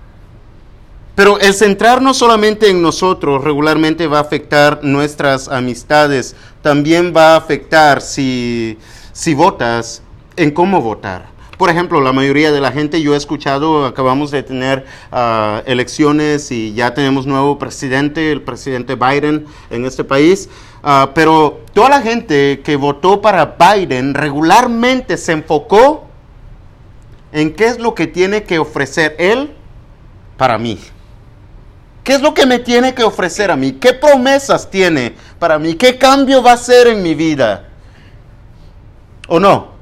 Pero 1.14 1.40
el 1.40 1.54
centrarnos 1.54 2.18
solamente 2.18 2.72
en 2.72 2.82
nosotros 2.82 3.44
regularmente 3.44 4.08
va 4.08 4.18
a 4.18 4.22
afectar 4.22 4.80
nuestras 4.82 5.48
amistades. 5.48 6.36
También 6.64 7.14
va 7.16 7.34
a 7.34 7.38
afectar 7.38 8.02
si, 8.02 8.80
si 9.14 9.36
votas 9.36 10.02
en 10.38 10.50
cómo 10.50 10.82
votar. 10.82 11.28
Por 11.58 11.70
ejemplo, 11.70 12.02
la 12.02 12.12
mayoría 12.12 12.52
de 12.52 12.60
la 12.60 12.72
gente, 12.72 13.02
yo 13.02 13.14
he 13.14 13.18
escuchado, 13.18 13.86
acabamos 13.86 14.30
de 14.30 14.44
tener 14.44 14.86
ah, 15.12 15.64
elecciones 15.66 16.52
y 16.52 16.74
ya 16.74 16.94
tenemos 16.94 17.26
nuevo 17.26 17.58
presidente, 17.58 18.32
el 18.32 18.42
presidente 18.42 18.96
Biden 18.96 19.46
en 19.70 19.86
este 19.86 20.04
país, 20.04 20.50
ah, 20.84 21.12
pero 21.16 21.62
toda 21.74 21.90
la 21.90 22.02
gente 22.02 22.62
que 22.62 22.76
votó 22.76 23.22
para 23.22 23.56
Biden 23.58 24.14
regularmente 24.14 25.16
se 25.16 25.32
enfocó 25.32 26.08
en 27.32 27.54
qué 27.54 27.68
es 27.68 27.80
lo 27.80 27.96
que 27.96 28.08
tiene 28.08 28.44
que 28.44 28.60
ofrecer 28.60 29.16
él 29.18 29.54
para 30.36 30.58
mí. 30.58 30.78
¿Qué 32.04 32.16
es 32.16 32.22
lo 32.22 32.34
que 32.34 32.46
me 32.46 32.60
tiene 32.60 32.94
que 32.94 33.04
ofrecer 33.04 33.50
a 33.50 33.56
mí? 33.56 33.74
¿Qué 33.74 33.94
promesas 33.94 34.70
tiene 34.70 35.16
para 35.40 35.58
mí? 35.58 35.76
¿Qué 35.76 35.98
cambio 35.98 36.44
va 36.44 36.52
a 36.52 36.56
hacer 36.56 36.88
en 36.88 37.02
mi 37.02 37.16
vida? 37.16 37.70
¿O 39.28 39.40
no? 39.40 39.75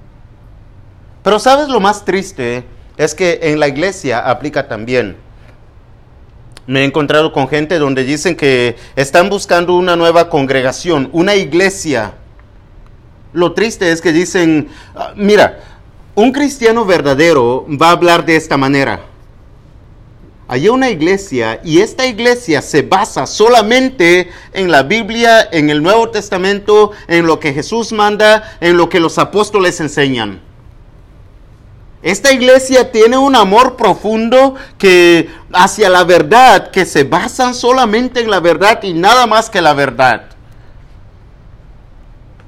Pero 1.23 1.39
sabes 1.39 1.69
lo 1.69 1.79
más 1.79 2.03
triste 2.03 2.65
es 2.97 3.15
que 3.15 3.39
en 3.43 3.59
la 3.59 3.67
iglesia 3.67 4.19
aplica 4.19 4.67
también. 4.67 5.15
Me 6.67 6.81
he 6.81 6.83
encontrado 6.85 7.33
con 7.33 7.47
gente 7.47 7.79
donde 7.79 8.03
dicen 8.03 8.35
que 8.35 8.75
están 8.95 9.29
buscando 9.29 9.75
una 9.75 9.95
nueva 9.95 10.29
congregación, 10.29 11.09
una 11.11 11.35
iglesia. 11.35 12.13
Lo 13.33 13.53
triste 13.53 13.91
es 13.91 14.01
que 14.01 14.13
dicen, 14.13 14.69
ah, 14.95 15.13
mira, 15.15 15.59
un 16.15 16.31
cristiano 16.31 16.85
verdadero 16.85 17.65
va 17.69 17.89
a 17.89 17.91
hablar 17.91 18.25
de 18.25 18.35
esta 18.35 18.57
manera. 18.57 19.01
Hay 20.47 20.67
una 20.67 20.89
iglesia 20.89 21.59
y 21.63 21.79
esta 21.79 22.05
iglesia 22.05 22.61
se 22.61 22.81
basa 22.81 23.25
solamente 23.25 24.29
en 24.53 24.69
la 24.69 24.83
Biblia, 24.83 25.47
en 25.51 25.69
el 25.69 25.81
Nuevo 25.81 26.09
Testamento, 26.09 26.91
en 27.07 27.25
lo 27.25 27.39
que 27.39 27.53
Jesús 27.53 27.91
manda, 27.91 28.57
en 28.59 28.77
lo 28.77 28.89
que 28.89 28.99
los 28.99 29.17
apóstoles 29.17 29.79
enseñan. 29.79 30.52
Esta 32.03 32.33
iglesia 32.33 32.91
tiene 32.91 33.17
un 33.17 33.33
amor 33.33 33.77
profundo 33.77 34.55
que 34.77 35.29
hacia 35.53 35.89
la 35.89 36.03
verdad, 36.03 36.69
que 36.69 36.85
se 36.85 37.05
basan 37.05 37.55
solamente 37.55 38.19
en 38.19 38.29
la 38.29 38.41
verdad 38.41 38.83
y 38.83 38.93
nada 38.93 39.25
más 39.25 39.49
que 39.49 39.61
la 39.61 39.73
verdad. 39.73 40.25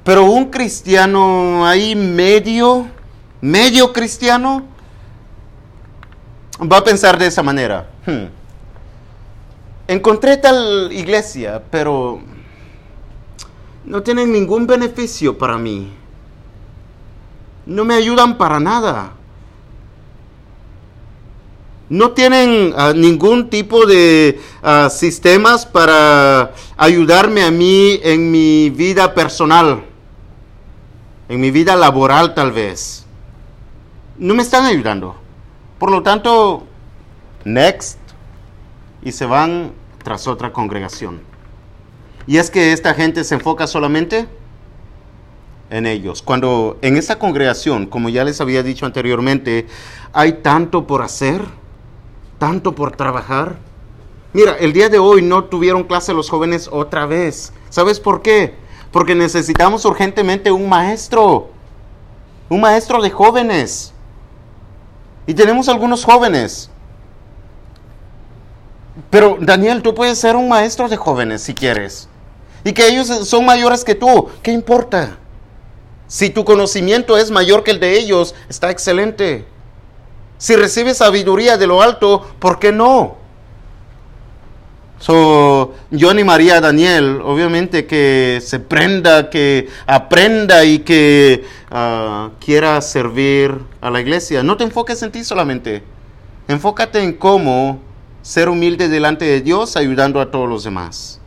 Pero 0.04 0.26
un 0.26 0.50
cristiano 0.50 1.66
ahí 1.66 1.96
medio, 1.96 2.86
medio 3.40 3.94
cristiano, 3.94 4.62
va 6.60 6.76
a 6.76 6.84
pensar 6.84 7.18
de 7.18 7.28
esa 7.28 7.42
manera. 7.42 7.88
Hmm. 8.04 8.26
Encontré 9.88 10.36
tal 10.36 10.90
iglesia, 10.92 11.62
pero 11.70 12.20
no 13.86 14.02
tienen 14.02 14.32
ningún 14.32 14.66
beneficio 14.66 15.38
para 15.38 15.56
mí. 15.56 15.90
No 17.64 17.86
me 17.86 17.94
ayudan 17.94 18.36
para 18.36 18.60
nada 18.60 19.15
no 21.88 22.12
tienen 22.12 22.74
ah, 22.76 22.92
ningún 22.94 23.48
tipo 23.48 23.86
de 23.86 24.40
ah, 24.62 24.88
sistemas 24.90 25.66
para 25.66 26.52
ayudarme 26.76 27.42
a 27.42 27.50
mí 27.50 28.00
en 28.02 28.30
mi 28.30 28.70
vida 28.70 29.14
personal, 29.14 29.84
en 31.28 31.40
mi 31.40 31.50
vida 31.50 31.76
laboral 31.76 32.34
tal 32.34 32.52
vez. 32.52 33.06
No 34.18 34.34
me 34.34 34.42
están 34.42 34.64
ayudando. 34.64 35.16
Por 35.78 35.90
lo 35.90 36.02
tanto, 36.02 36.66
next, 37.44 37.98
y 39.02 39.12
se 39.12 39.26
van 39.26 39.72
tras 40.02 40.26
otra 40.26 40.52
congregación. 40.52 41.20
Y 42.26 42.38
es 42.38 42.50
que 42.50 42.72
esta 42.72 42.94
gente 42.94 43.22
se 43.22 43.34
enfoca 43.34 43.66
solamente 43.66 44.26
en 45.70 45.86
ellos. 45.86 46.22
Cuando 46.22 46.78
en 46.82 46.96
esa 46.96 47.18
congregación, 47.18 47.86
como 47.86 48.08
ya 48.08 48.24
les 48.24 48.40
había 48.40 48.62
dicho 48.62 48.86
anteriormente, 48.86 49.66
hay 50.12 50.34
tanto 50.42 50.86
por 50.86 51.02
hacer 51.02 51.42
tanto 52.38 52.74
por 52.74 52.96
trabajar. 52.96 53.56
Mira, 54.32 54.56
el 54.58 54.72
día 54.72 54.88
de 54.88 54.98
hoy 54.98 55.22
no 55.22 55.44
tuvieron 55.44 55.84
clase 55.84 56.12
los 56.12 56.28
jóvenes 56.28 56.68
otra 56.70 57.06
vez. 57.06 57.52
¿Sabes 57.70 58.00
por 58.00 58.22
qué? 58.22 58.54
Porque 58.92 59.14
necesitamos 59.14 59.84
urgentemente 59.84 60.52
un 60.52 60.68
maestro. 60.68 61.48
Un 62.48 62.60
maestro 62.60 63.00
de 63.00 63.10
jóvenes. 63.10 63.92
Y 65.26 65.34
tenemos 65.34 65.68
algunos 65.68 66.04
jóvenes. 66.04 66.70
Pero 69.10 69.38
Daniel, 69.40 69.82
tú 69.82 69.94
puedes 69.94 70.18
ser 70.18 70.36
un 70.36 70.48
maestro 70.48 70.88
de 70.88 70.96
jóvenes 70.96 71.42
si 71.42 71.54
quieres. 71.54 72.08
Y 72.64 72.72
que 72.72 72.88
ellos 72.88 73.08
son 73.28 73.44
mayores 73.44 73.84
que 73.84 73.94
tú. 73.94 74.28
¿Qué 74.42 74.52
importa? 74.52 75.18
Si 76.08 76.30
tu 76.30 76.44
conocimiento 76.44 77.16
es 77.16 77.30
mayor 77.30 77.64
que 77.64 77.72
el 77.72 77.80
de 77.80 77.98
ellos, 77.98 78.34
está 78.48 78.70
excelente. 78.70 79.44
Si 80.38 80.54
recibes 80.56 80.98
sabiduría 80.98 81.56
de 81.56 81.66
lo 81.66 81.82
alto, 81.82 82.26
¿por 82.38 82.58
qué 82.58 82.72
no? 82.72 83.16
So, 84.98 85.74
yo 85.90 86.10
animaría 86.10 86.56
a 86.56 86.60
Daniel, 86.60 87.20
obviamente, 87.22 87.86
que 87.86 88.40
se 88.42 88.60
prenda, 88.60 89.28
que 89.28 89.68
aprenda 89.86 90.64
y 90.64 90.78
que 90.80 91.44
ah, 91.70 92.30
quiera 92.40 92.80
servir 92.80 93.58
a 93.80 93.90
la 93.90 94.00
iglesia. 94.00 94.42
No 94.42 94.56
te 94.56 94.64
enfoques 94.64 95.02
en 95.02 95.12
ti 95.12 95.22
solamente. 95.22 95.82
Enfócate 96.48 97.02
en 97.02 97.12
cómo 97.12 97.80
ser 98.22 98.48
humilde 98.48 98.88
delante 98.88 99.24
de 99.26 99.42
Dios, 99.42 99.76
ayudando 99.76 100.20
a 100.20 100.30
todos 100.30 100.48
los 100.48 100.64
demás. 100.64 101.20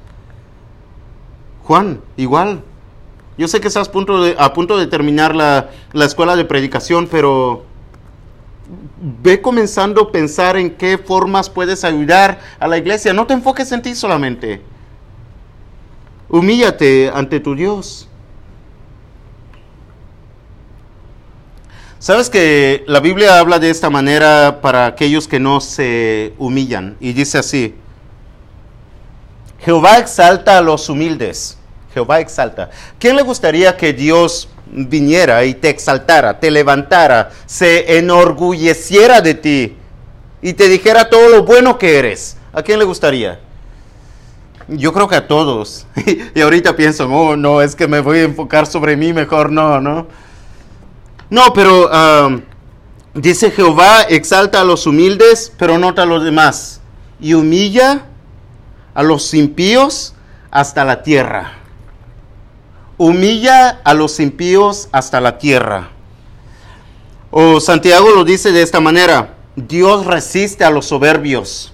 Juan, 1.63 2.01
igual. 2.17 2.63
Yo 3.37 3.47
sé 3.47 3.61
que 3.61 3.67
estás 3.67 3.87
a 3.87 3.91
punto 3.91 4.23
de, 4.23 4.35
a 4.37 4.51
punto 4.51 4.77
de 4.77 4.87
terminar 4.87 5.35
la, 5.35 5.69
la 5.93 6.05
escuela 6.05 6.35
de 6.35 6.43
predicación, 6.43 7.07
pero 7.09 7.63
ve 9.01 9.41
comenzando 9.41 10.01
a 10.01 10.11
pensar 10.11 10.57
en 10.57 10.71
qué 10.75 10.97
formas 10.97 11.49
puedes 11.49 11.83
ayudar 11.83 12.39
a 12.59 12.67
la 12.67 12.77
iglesia. 12.77 13.13
No 13.13 13.25
te 13.25 13.33
enfoques 13.33 13.71
en 13.71 13.81
ti 13.81 13.95
solamente. 13.95 14.61
Humíllate 16.27 17.11
ante 17.13 17.39
tu 17.39 17.55
Dios. 17.55 18.07
Sabes 21.99 22.29
que 22.29 22.85
la 22.87 23.01
Biblia 23.01 23.39
habla 23.39 23.59
de 23.59 23.69
esta 23.69 23.89
manera 23.89 24.59
para 24.61 24.85
aquellos 24.85 25.27
que 25.27 25.39
no 25.39 25.59
se 25.59 26.33
humillan 26.37 26.95
y 27.01 27.11
dice 27.11 27.37
así, 27.37 27.75
Jehová 29.59 29.97
exalta 29.97 30.57
a 30.57 30.61
los 30.61 30.87
humildes. 30.87 31.57
Jehová 31.93 32.19
exalta. 32.21 32.69
¿Quién 32.99 33.15
le 33.15 33.23
gustaría 33.23 33.75
que 33.75 33.91
Dios 33.91 34.47
viniera 34.71 35.43
y 35.45 35.53
te 35.53 35.69
exaltara, 35.69 36.39
te 36.39 36.51
levantara, 36.51 37.31
se 37.45 37.97
enorgulleciera 37.97 39.21
de 39.21 39.33
ti 39.33 39.75
y 40.41 40.53
te 40.53 40.69
dijera 40.69 41.09
todo 41.09 41.29
lo 41.29 41.43
bueno 41.43 41.77
que 41.77 41.97
eres. 41.97 42.37
¿A 42.53 42.61
quién 42.61 42.79
le 42.79 42.85
gustaría? 42.85 43.39
Yo 44.67 44.93
creo 44.93 45.07
que 45.07 45.15
a 45.15 45.27
todos. 45.27 45.87
y 46.35 46.41
ahorita 46.41 46.75
pienso, 46.75 47.07
oh, 47.07 47.35
no, 47.35 47.61
es 47.61 47.75
que 47.75 47.87
me 47.87 47.99
voy 47.99 48.19
a 48.19 48.23
enfocar 48.23 48.67
sobre 48.67 48.95
mí, 48.95 49.13
mejor 49.13 49.51
no, 49.51 49.81
¿no? 49.81 50.07
No, 51.29 51.53
pero 51.53 51.89
dice 53.13 53.51
Jehová, 53.51 54.03
exalta 54.03 54.61
a 54.61 54.63
los 54.63 54.87
humildes, 54.87 55.51
pero 55.57 55.77
nota 55.77 56.03
a 56.03 56.05
los 56.05 56.23
demás. 56.23 56.81
Y 57.19 57.33
humilla 57.33 58.05
a 58.93 59.03
los 59.03 59.33
impíos 59.33 60.15
hasta 60.49 60.85
la 60.85 61.03
tierra 61.03 61.58
humilla 62.99 63.79
a 63.85 63.93
los 63.93 64.19
impíos 64.19 64.89
hasta 64.91 65.21
la 65.21 65.39
tierra. 65.39 65.89
O 67.31 67.61
Santiago 67.61 68.11
lo 68.11 68.25
dice 68.25 68.51
de 68.51 68.61
esta 68.61 68.81
manera, 68.81 69.35
Dios 69.55 70.05
resiste 70.05 70.65
a 70.65 70.69
los 70.69 70.87
soberbios. 70.87 71.73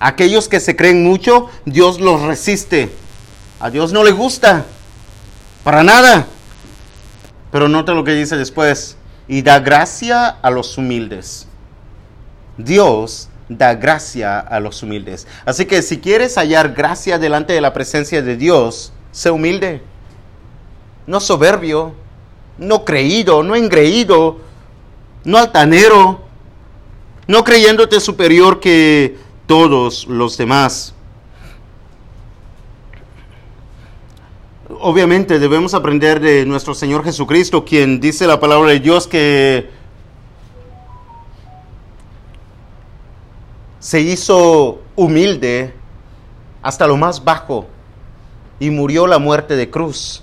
Aquellos 0.00 0.48
que 0.48 0.60
se 0.60 0.74
creen 0.74 1.04
mucho, 1.04 1.48
Dios 1.66 2.00
los 2.00 2.22
resiste. 2.22 2.90
A 3.60 3.68
Dios 3.68 3.92
no 3.92 4.02
le 4.02 4.12
gusta, 4.12 4.64
para 5.64 5.84
nada. 5.84 6.26
Pero 7.52 7.68
nota 7.68 7.92
lo 7.92 8.04
que 8.04 8.12
dice 8.12 8.36
después, 8.36 8.96
y 9.26 9.42
da 9.42 9.60
gracia 9.60 10.28
a 10.28 10.50
los 10.50 10.78
humildes. 10.78 11.46
Dios 12.56 13.28
da 13.50 13.74
gracia 13.74 14.38
a 14.38 14.60
los 14.60 14.82
humildes. 14.82 15.26
Así 15.44 15.66
que 15.66 15.82
si 15.82 15.98
quieres 15.98 16.36
hallar 16.36 16.72
gracia 16.72 17.18
delante 17.18 17.52
de 17.52 17.60
la 17.60 17.74
presencia 17.74 18.22
de 18.22 18.36
Dios, 18.38 18.92
sé 19.12 19.30
humilde 19.30 19.82
no 21.08 21.20
soberbio, 21.20 21.94
no 22.58 22.84
creído, 22.84 23.42
no 23.42 23.56
engreído, 23.56 24.40
no 25.24 25.38
altanero, 25.38 26.20
no 27.26 27.44
creyéndote 27.44 27.98
superior 27.98 28.60
que 28.60 29.16
todos 29.46 30.06
los 30.06 30.36
demás. 30.36 30.94
Obviamente 34.80 35.38
debemos 35.38 35.72
aprender 35.72 36.20
de 36.20 36.44
nuestro 36.44 36.74
Señor 36.74 37.02
Jesucristo, 37.02 37.64
quien 37.64 38.00
dice 38.00 38.26
la 38.26 38.38
palabra 38.38 38.68
de 38.72 38.80
Dios 38.80 39.06
que 39.06 39.70
se 43.78 44.02
hizo 44.02 44.82
humilde 44.94 45.72
hasta 46.60 46.86
lo 46.86 46.98
más 46.98 47.24
bajo 47.24 47.66
y 48.60 48.68
murió 48.68 49.06
la 49.06 49.18
muerte 49.18 49.56
de 49.56 49.70
cruz 49.70 50.22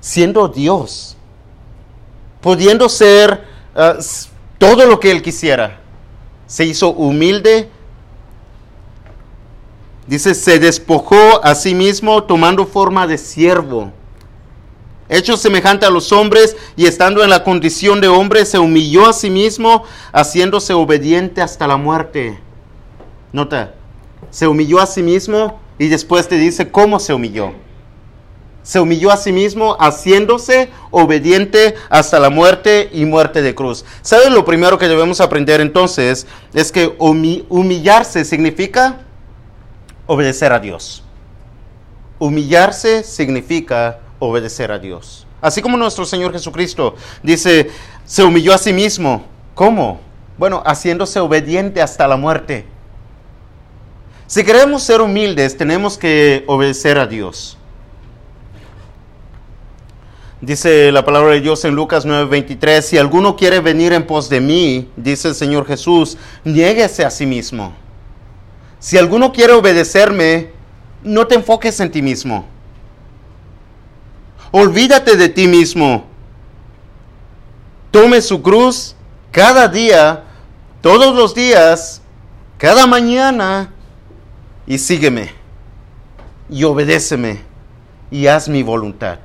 siendo 0.00 0.48
Dios, 0.48 1.16
pudiendo 2.40 2.88
ser 2.88 3.44
ah, 3.74 3.98
todo 4.58 4.86
lo 4.86 4.98
que 4.98 5.10
Él 5.10 5.22
quisiera. 5.22 5.78
Se 6.46 6.64
hizo 6.64 6.90
humilde. 6.90 7.68
Dice, 10.06 10.34
se 10.34 10.58
despojó 10.58 11.44
a 11.44 11.54
sí 11.54 11.74
mismo 11.74 12.24
tomando 12.24 12.66
forma 12.66 13.06
de 13.06 13.16
siervo. 13.16 13.92
Hecho 15.08 15.36
semejante 15.36 15.86
a 15.86 15.90
los 15.90 16.12
hombres 16.12 16.56
y 16.76 16.86
estando 16.86 17.22
en 17.22 17.30
la 17.30 17.44
condición 17.44 18.00
de 18.00 18.08
hombre, 18.08 18.44
se 18.44 18.58
humilló 18.58 19.08
a 19.08 19.12
sí 19.12 19.30
mismo, 19.30 19.84
haciéndose 20.12 20.72
obediente 20.72 21.42
hasta 21.42 21.66
la 21.66 21.76
muerte. 21.76 22.40
Nota, 23.32 23.74
se 24.30 24.48
humilló 24.48 24.80
a 24.80 24.86
sí 24.86 25.02
mismo 25.02 25.60
y 25.78 25.88
después 25.88 26.28
te 26.28 26.36
dice 26.36 26.70
cómo 26.70 26.98
se 26.98 27.14
humilló 27.14 27.52
se 28.62 28.80
humilló 28.80 29.10
a 29.10 29.16
sí 29.16 29.32
mismo 29.32 29.76
haciéndose 29.80 30.70
obediente 30.90 31.74
hasta 31.88 32.20
la 32.20 32.30
muerte 32.30 32.90
y 32.92 33.04
muerte 33.04 33.42
de 33.42 33.54
cruz. 33.54 33.84
¿Sabes 34.02 34.30
lo 34.30 34.44
primero 34.44 34.78
que 34.78 34.88
debemos 34.88 35.20
aprender 35.20 35.60
entonces? 35.60 36.26
Es 36.52 36.70
que 36.70 36.94
humillarse 36.98 38.24
significa 38.24 39.00
obedecer 40.06 40.52
a 40.52 40.58
Dios. 40.58 41.02
Humillarse 42.18 43.02
significa 43.02 44.00
obedecer 44.18 44.70
a 44.72 44.78
Dios. 44.78 45.26
Así 45.40 45.62
como 45.62 45.76
nuestro 45.76 46.04
Señor 46.04 46.32
Jesucristo 46.32 46.94
dice, 47.22 47.70
se 48.04 48.22
humilló 48.22 48.52
a 48.52 48.58
sí 48.58 48.72
mismo. 48.72 49.24
¿Cómo? 49.54 50.00
Bueno, 50.36 50.62
haciéndose 50.66 51.18
obediente 51.20 51.80
hasta 51.80 52.06
la 52.06 52.16
muerte. 52.16 52.66
Si 54.26 54.44
queremos 54.44 54.82
ser 54.82 55.00
humildes, 55.00 55.56
tenemos 55.56 55.96
que 55.98 56.44
obedecer 56.46 56.98
a 56.98 57.06
Dios. 57.06 57.56
Dice 60.40 60.90
la 60.90 61.04
palabra 61.04 61.32
de 61.32 61.42
Dios 61.42 61.64
en 61.66 61.74
Lucas 61.74 62.06
9:23, 62.06 62.80
si 62.80 62.96
alguno 62.96 63.36
quiere 63.36 63.60
venir 63.60 63.92
en 63.92 64.06
pos 64.06 64.30
de 64.30 64.40
mí, 64.40 64.88
dice 64.96 65.28
el 65.28 65.34
Señor 65.34 65.66
Jesús, 65.66 66.16
niéguese 66.44 67.04
a 67.04 67.10
sí 67.10 67.26
mismo. 67.26 67.74
Si 68.78 68.96
alguno 68.96 69.32
quiere 69.32 69.52
obedecerme, 69.52 70.52
no 71.02 71.26
te 71.26 71.34
enfoques 71.34 71.78
en 71.80 71.90
ti 71.90 72.00
mismo. 72.00 72.46
Olvídate 74.50 75.16
de 75.16 75.28
ti 75.28 75.46
mismo. 75.46 76.06
Tome 77.90 78.22
su 78.22 78.40
cruz 78.40 78.96
cada 79.32 79.68
día, 79.68 80.24
todos 80.80 81.14
los 81.14 81.34
días, 81.34 82.00
cada 82.56 82.86
mañana, 82.86 83.74
y 84.66 84.78
sígueme, 84.78 85.32
y 86.48 86.64
obedéceme, 86.64 87.42
y 88.10 88.26
haz 88.26 88.48
mi 88.48 88.62
voluntad. 88.62 89.18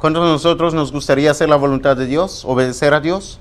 ¿Cuántos 0.00 0.24
de 0.24 0.30
nosotros 0.30 0.72
nos 0.72 0.92
gustaría 0.92 1.30
hacer 1.30 1.50
la 1.50 1.56
voluntad 1.56 1.94
de 1.94 2.06
Dios, 2.06 2.46
obedecer 2.46 2.94
a 2.94 3.00
Dios? 3.00 3.38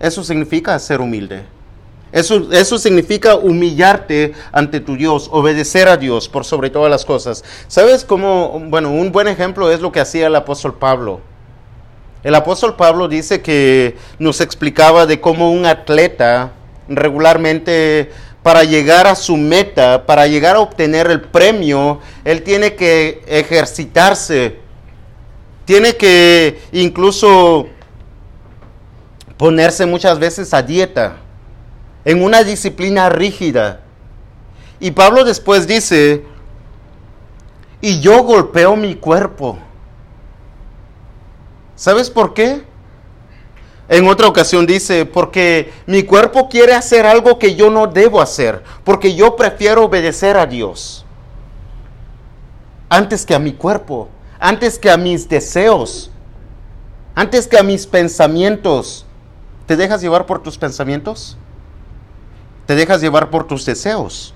Eso 0.00 0.24
significa 0.24 0.78
ser 0.78 1.02
humilde. 1.02 1.44
Eso, 2.10 2.50
eso 2.52 2.78
significa 2.78 3.34
humillarte 3.36 4.32
ante 4.50 4.80
tu 4.80 4.96
Dios, 4.96 5.28
obedecer 5.30 5.88
a 5.88 5.98
Dios 5.98 6.30
por 6.30 6.46
sobre 6.46 6.70
todas 6.70 6.90
las 6.90 7.04
cosas. 7.04 7.44
¿Sabes 7.68 8.02
cómo? 8.02 8.62
Bueno, 8.68 8.90
un 8.92 9.12
buen 9.12 9.28
ejemplo 9.28 9.70
es 9.70 9.80
lo 9.80 9.92
que 9.92 10.00
hacía 10.00 10.28
el 10.28 10.36
apóstol 10.36 10.78
Pablo. 10.78 11.20
El 12.22 12.34
apóstol 12.34 12.74
Pablo 12.74 13.06
dice 13.06 13.42
que 13.42 13.98
nos 14.18 14.40
explicaba 14.40 15.04
de 15.04 15.20
cómo 15.20 15.52
un 15.52 15.66
atleta 15.66 16.52
regularmente 16.88 18.10
para 18.42 18.64
llegar 18.64 19.06
a 19.06 19.16
su 19.16 19.36
meta, 19.36 20.06
para 20.06 20.26
llegar 20.28 20.56
a 20.56 20.60
obtener 20.60 21.10
el 21.10 21.20
premio, 21.20 22.00
él 22.24 22.42
tiene 22.42 22.74
que 22.74 23.22
ejercitarse 23.26 24.62
tiene 25.64 25.96
que 25.96 26.60
incluso 26.72 27.66
ponerse 29.36 29.86
muchas 29.86 30.18
veces 30.18 30.52
a 30.54 30.62
dieta, 30.62 31.16
en 32.04 32.22
una 32.22 32.42
disciplina 32.42 33.08
rígida. 33.08 33.80
Y 34.80 34.90
Pablo 34.90 35.24
después 35.24 35.66
dice, 35.66 36.24
y 37.80 38.00
yo 38.00 38.22
golpeo 38.22 38.76
mi 38.76 38.94
cuerpo. 38.94 39.58
¿Sabes 41.76 42.10
por 42.10 42.34
qué? 42.34 42.62
En 43.88 44.06
otra 44.06 44.28
ocasión 44.28 44.66
dice, 44.66 45.04
porque 45.04 45.72
mi 45.86 46.02
cuerpo 46.04 46.48
quiere 46.48 46.74
hacer 46.74 47.06
algo 47.06 47.38
que 47.38 47.54
yo 47.54 47.70
no 47.70 47.86
debo 47.86 48.20
hacer, 48.20 48.62
porque 48.84 49.14
yo 49.14 49.36
prefiero 49.36 49.84
obedecer 49.84 50.36
a 50.36 50.46
Dios 50.46 51.04
antes 52.88 53.24
que 53.24 53.34
a 53.34 53.38
mi 53.38 53.52
cuerpo 53.52 54.08
antes 54.42 54.76
que 54.76 54.90
a 54.90 54.96
mis 54.96 55.28
deseos, 55.28 56.10
antes 57.14 57.46
que 57.46 57.56
a 57.56 57.62
mis 57.62 57.86
pensamientos. 57.86 59.06
¿Te 59.66 59.76
dejas 59.76 60.02
llevar 60.02 60.26
por 60.26 60.42
tus 60.42 60.58
pensamientos? 60.58 61.38
¿Te 62.66 62.74
dejas 62.74 63.00
llevar 63.00 63.30
por 63.30 63.46
tus 63.46 63.64
deseos? 63.64 64.34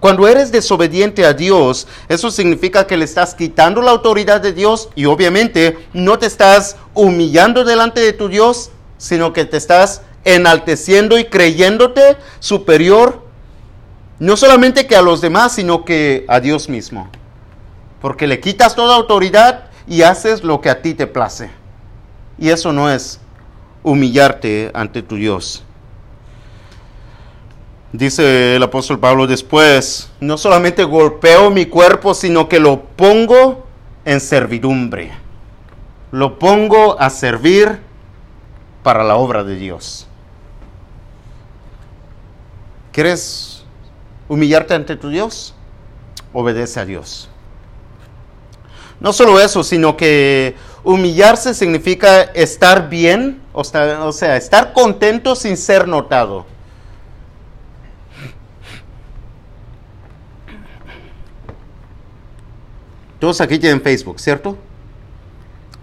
Cuando 0.00 0.26
eres 0.26 0.52
desobediente 0.52 1.26
a 1.26 1.34
Dios, 1.34 1.86
eso 2.08 2.30
significa 2.30 2.86
que 2.86 2.96
le 2.96 3.04
estás 3.04 3.34
quitando 3.34 3.82
la 3.82 3.90
autoridad 3.90 4.40
de 4.40 4.54
Dios 4.54 4.88
y 4.94 5.04
obviamente 5.04 5.76
no 5.92 6.18
te 6.18 6.24
estás 6.24 6.76
humillando 6.94 7.62
delante 7.62 8.00
de 8.00 8.14
tu 8.14 8.28
Dios, 8.28 8.70
sino 8.96 9.34
que 9.34 9.44
te 9.44 9.58
estás 9.58 10.00
enalteciendo 10.24 11.18
y 11.18 11.26
creyéndote 11.26 12.16
superior, 12.40 13.22
no 14.18 14.38
solamente 14.38 14.86
que 14.86 14.96
a 14.96 15.02
los 15.02 15.20
demás, 15.20 15.52
sino 15.52 15.84
que 15.84 16.24
a 16.26 16.40
Dios 16.40 16.70
mismo. 16.70 17.10
Porque 18.04 18.26
le 18.26 18.38
quitas 18.38 18.76
toda 18.76 18.96
autoridad 18.96 19.70
y 19.86 20.02
haces 20.02 20.44
lo 20.44 20.60
que 20.60 20.68
a 20.68 20.82
ti 20.82 20.92
te 20.92 21.06
place. 21.06 21.48
Y 22.36 22.50
eso 22.50 22.70
no 22.70 22.90
es 22.90 23.18
humillarte 23.82 24.70
ante 24.74 25.02
tu 25.02 25.16
Dios. 25.16 25.64
Dice 27.94 28.56
el 28.56 28.62
apóstol 28.62 28.98
Pablo 28.98 29.26
después, 29.26 30.10
no 30.20 30.36
solamente 30.36 30.84
golpeo 30.84 31.50
mi 31.50 31.64
cuerpo, 31.64 32.12
sino 32.12 32.46
que 32.46 32.60
lo 32.60 32.82
pongo 32.82 33.64
en 34.04 34.20
servidumbre. 34.20 35.10
Lo 36.12 36.38
pongo 36.38 37.00
a 37.00 37.08
servir 37.08 37.80
para 38.82 39.02
la 39.02 39.16
obra 39.16 39.44
de 39.44 39.56
Dios. 39.56 40.06
¿Quieres 42.92 43.64
humillarte 44.28 44.74
ante 44.74 44.94
tu 44.96 45.08
Dios? 45.08 45.54
Obedece 46.34 46.80
a 46.80 46.84
Dios. 46.84 47.30
No 49.00 49.12
solo 49.12 49.40
eso, 49.40 49.62
sino 49.62 49.96
que 49.96 50.56
humillarse 50.82 51.54
significa 51.54 52.22
estar 52.22 52.88
bien, 52.88 53.42
o 53.52 53.64
sea, 53.64 54.36
estar 54.36 54.72
contento 54.72 55.34
sin 55.34 55.56
ser 55.56 55.86
notado. 55.88 56.46
Todos 63.18 63.40
aquí 63.40 63.58
tienen 63.58 63.80
Facebook, 63.80 64.20
¿cierto? 64.20 64.58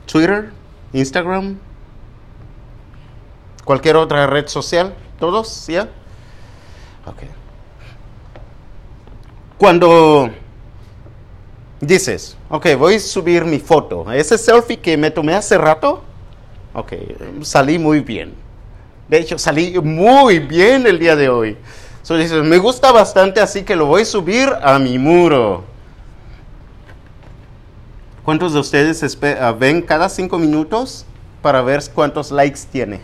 Twitter, 0.05 0.51
Instagram, 0.93 1.57
cualquier 3.65 3.95
otra 3.95 4.27
red 4.27 4.47
social, 4.47 4.93
todos, 5.19 5.65
¿ya? 5.67 5.89
Ok. 7.05 7.23
Cuando 9.57 10.29
dices, 11.81 12.37
ok, 12.49 12.67
voy 12.77 12.95
a 12.95 12.99
subir 12.99 13.43
mi 13.43 13.59
foto, 13.59 14.09
ese 14.11 14.37
selfie 14.37 14.79
que 14.79 14.95
me 14.95 15.11
tomé 15.11 15.33
hace 15.33 15.57
rato, 15.57 16.03
ok, 16.73 16.93
salí 17.41 17.77
muy 17.77 17.99
bien. 17.99 18.33
De 19.09 19.19
hecho, 19.19 19.37
salí 19.37 19.77
muy 19.81 20.39
bien 20.39 20.87
el 20.87 20.97
día 20.97 21.17
de 21.17 21.27
hoy. 21.27 21.57
So 22.03 22.15
dices, 22.15 22.43
me 22.43 22.57
gusta 22.57 22.91
bastante, 22.91 23.41
así 23.41 23.63
que 23.63 23.75
lo 23.75 23.85
voy 23.87 24.03
a 24.03 24.05
subir 24.05 24.49
a 24.61 24.79
mi 24.79 24.97
muro. 24.97 25.65
¿Cuántos 28.23 28.53
de 28.53 28.59
ustedes 28.59 29.17
ah, 29.39 29.51
ven 29.51 29.81
cada 29.81 30.07
cinco 30.07 30.37
minutos 30.37 31.05
para 31.41 31.61
ver 31.61 31.81
cuántos 31.93 32.31
likes 32.31 32.61
tiene? 32.71 33.01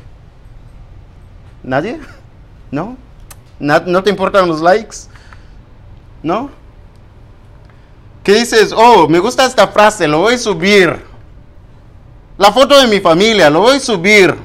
¿Nadie? 1.64 2.00
¿No? 2.72 2.96
¿No 3.60 4.04
te 4.04 4.10
importan 4.10 4.48
los 4.48 4.62
likes? 4.62 4.98
¿No? 6.24 6.52
¿Qué 8.28 8.34
dices? 8.34 8.74
Oh, 8.76 9.08
me 9.08 9.20
gusta 9.20 9.46
esta 9.46 9.70
frase, 9.70 10.06
lo 10.06 10.20
voy 10.20 10.34
a 10.34 10.38
subir. 10.38 11.02
La 12.38 12.52
foto 12.52 12.78
de 12.78 12.86
mi 12.86 13.00
familia, 13.00 13.50
lo 13.50 13.62
voy 13.62 13.78
a 13.78 13.80
subir. 13.80 14.36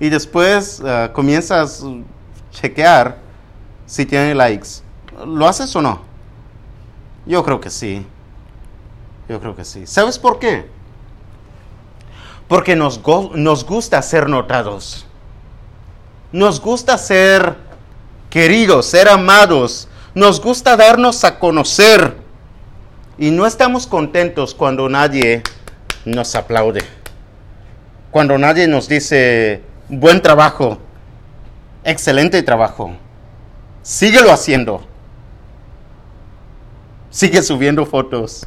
Y 0.00 0.08
después 0.08 0.80
ah, 0.82 1.10
comienzas 1.12 1.82
a 1.82 1.86
chequear 2.50 3.18
si 3.84 4.06
tiene 4.06 4.34
likes. 4.34 4.68
¿Lo 5.26 5.46
haces 5.46 5.76
o 5.76 5.82
no? 5.82 6.00
Yo 7.26 7.44
creo 7.44 7.60
que 7.60 7.68
sí. 7.68 8.06
Yo 9.28 9.38
creo 9.38 9.54
que 9.54 9.66
sí. 9.66 9.86
¿Sabes 9.86 10.18
por 10.18 10.38
qué? 10.38 10.66
Porque 12.48 12.74
nos, 12.74 13.02
nos 13.34 13.66
gusta 13.66 14.00
ser 14.00 14.30
notados. 14.30 15.04
Nos 16.32 16.58
gusta 16.58 16.96
ser 16.96 17.54
queridos, 18.30 18.86
ser 18.86 19.10
amados. 19.10 19.88
Nos 20.14 20.40
gusta 20.40 20.74
darnos 20.74 21.22
a 21.24 21.38
conocer. 21.38 22.21
Y 23.22 23.30
no 23.30 23.46
estamos 23.46 23.86
contentos 23.86 24.52
cuando 24.52 24.88
nadie 24.88 25.44
nos 26.04 26.34
aplaude. 26.34 26.82
Cuando 28.10 28.36
nadie 28.36 28.66
nos 28.66 28.88
dice, 28.88 29.62
buen 29.88 30.20
trabajo, 30.20 30.78
excelente 31.84 32.42
trabajo, 32.42 32.96
síguelo 33.84 34.32
haciendo. 34.32 34.84
Sigue 37.10 37.44
subiendo 37.44 37.86
fotos. 37.86 38.44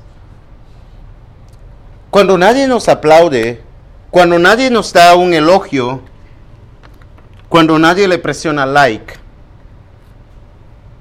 Cuando 2.12 2.38
nadie 2.38 2.68
nos 2.68 2.90
aplaude, 2.90 3.64
cuando 4.12 4.38
nadie 4.40 4.70
nos 4.70 4.92
da 4.92 5.16
un 5.16 5.34
elogio, 5.34 6.02
cuando 7.48 7.80
nadie 7.80 8.10
le 8.10 8.18
presiona 8.18 8.66
like, 8.66 9.14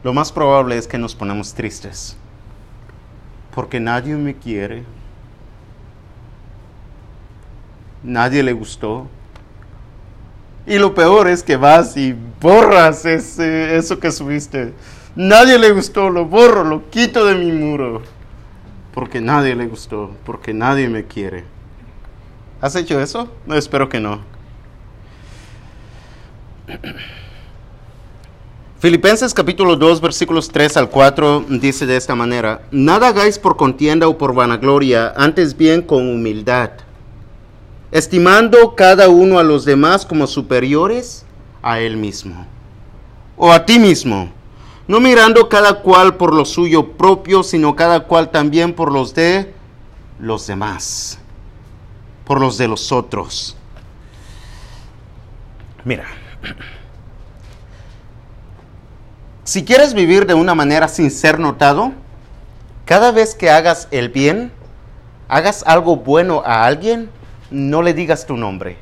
lo 0.05 0.13
más 0.13 0.31
probable 0.31 0.79
es 0.79 0.87
que 0.87 0.97
nos 0.97 1.17
ponemos 1.17 1.55
tristes. 1.55 2.17
Porque 3.55 3.81
nadie 3.81 4.15
me 4.17 4.35
quiere. 4.35 4.85
Nadie 8.03 8.43
le 8.43 8.53
gustó. 8.53 9.07
Y 10.67 10.79
lo 10.79 10.95
peor 10.95 11.29
es 11.29 11.43
que 11.43 11.57
vas 11.57 11.97
y 11.97 12.15
borras 12.41 13.05
ese, 13.05 13.77
eso 13.77 13.99
que 13.99 14.11
subiste. 14.11 14.73
Nadie 15.15 15.59
le 15.59 15.73
gustó, 15.73 16.11
lo 16.11 16.25
borro, 16.25 16.65
lo 16.65 16.91
quito 16.91 17.25
de 17.27 17.35
mi 17.37 17.53
muro 17.53 18.03
porque 18.95 19.21
nadie 19.21 19.57
le 19.57 19.67
gustó, 19.67 20.15
porque 20.25 20.55
nadie 20.55 20.89
me 20.89 21.05
quiere. 21.05 21.45
¿Has 22.61 22.77
hecho 22.77 23.01
eso? 23.01 23.29
No, 23.45 23.57
espero 23.57 23.89
que 23.89 23.99
no. 23.99 24.21
Filipenses 28.85 29.33
capítulo 29.33 29.77
2 29.77 30.03
versículos 30.03 30.51
3 30.51 30.77
al 30.77 30.91
4 30.91 31.47
dice 31.49 31.87
de 31.87 31.97
esta 31.97 32.15
manera, 32.15 32.61
Nada 32.71 33.09
hagáis 33.09 33.39
por 33.39 33.57
contienda 33.57 34.09
o 34.09 34.19
por 34.19 34.35
vanagloria, 34.35 35.15
antes 35.17 35.57
bien 35.57 35.81
con 35.81 36.07
humildad, 36.07 36.69
estimando 37.91 38.75
cada 38.75 39.09
uno 39.09 39.39
a 39.39 39.43
los 39.43 39.65
demás 39.65 40.05
como 40.05 40.27
superiores 40.27 41.25
a 41.63 41.81
él 41.81 41.97
mismo, 41.97 42.47
o 43.39 43.53
a 43.53 43.65
ti 43.65 43.79
mismo 43.79 44.31
no 44.87 45.01
mirando 45.01 45.49
cada 45.49 45.81
cual 45.81 46.19
por 46.19 46.35
lo 46.35 46.45
suyo 46.45 46.93
propio, 46.93 47.43
sino 47.43 47.75
cada 47.75 48.01
cual 48.01 48.31
también 48.31 48.75
por 48.75 48.93
los 48.93 49.15
de 49.15 49.51
los 50.19 50.47
demás, 50.47 51.19
por 52.27 52.39
los 52.39 52.59
de 52.59 52.69
los 52.69 52.93
otros. 52.93 53.57
Mira, 55.87 56.05
si 59.55 59.65
quieres 59.65 59.95
vivir 59.95 60.27
de 60.27 60.35
una 60.35 60.57
manera 60.57 60.89
sin 60.89 61.13
ser 61.13 61.39
notado, 61.39 61.93
cada 62.87 63.13
vez 63.13 63.37
que 63.37 63.51
hagas 63.51 63.87
el 63.93 64.09
bien, 64.09 64.51
hagas 65.29 65.63
algo 65.65 65.95
bueno 65.95 66.43
a 66.45 66.67
alguien, 66.67 67.09
no 67.53 67.81
le 67.81 67.95
digas 67.95 68.27
tu 68.27 68.37
nombre. 68.37 68.77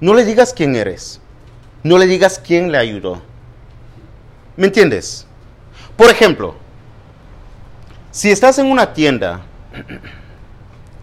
No 0.00 0.14
le 0.14 0.24
digas 0.24 0.52
quién 0.52 0.74
eres. 0.74 1.20
No 1.84 1.96
le 1.96 2.08
digas 2.08 2.42
quién 2.44 2.72
le 2.72 2.78
ayudó 2.78 3.22
¿Me 4.56 4.66
entiendes? 4.66 5.28
Por 5.96 6.10
ejemplo, 6.10 6.56
si 8.10 8.32
estás 8.32 8.58
en 8.58 8.66
una 8.66 8.94
tienda 8.94 9.42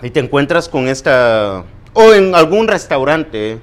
y 0.01 0.09
te 0.09 0.19
encuentras 0.19 0.67
con 0.67 0.89
esta, 0.89 1.63
o 1.93 2.11
en 2.11 2.35
algún 2.35 2.67
restaurante, 2.67 3.57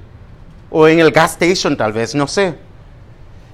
o 0.70 0.88
en 0.88 1.00
el 1.00 1.12
gas 1.12 1.32
station 1.32 1.76
tal 1.76 1.92
vez, 1.92 2.14
no 2.14 2.26
sé, 2.26 2.54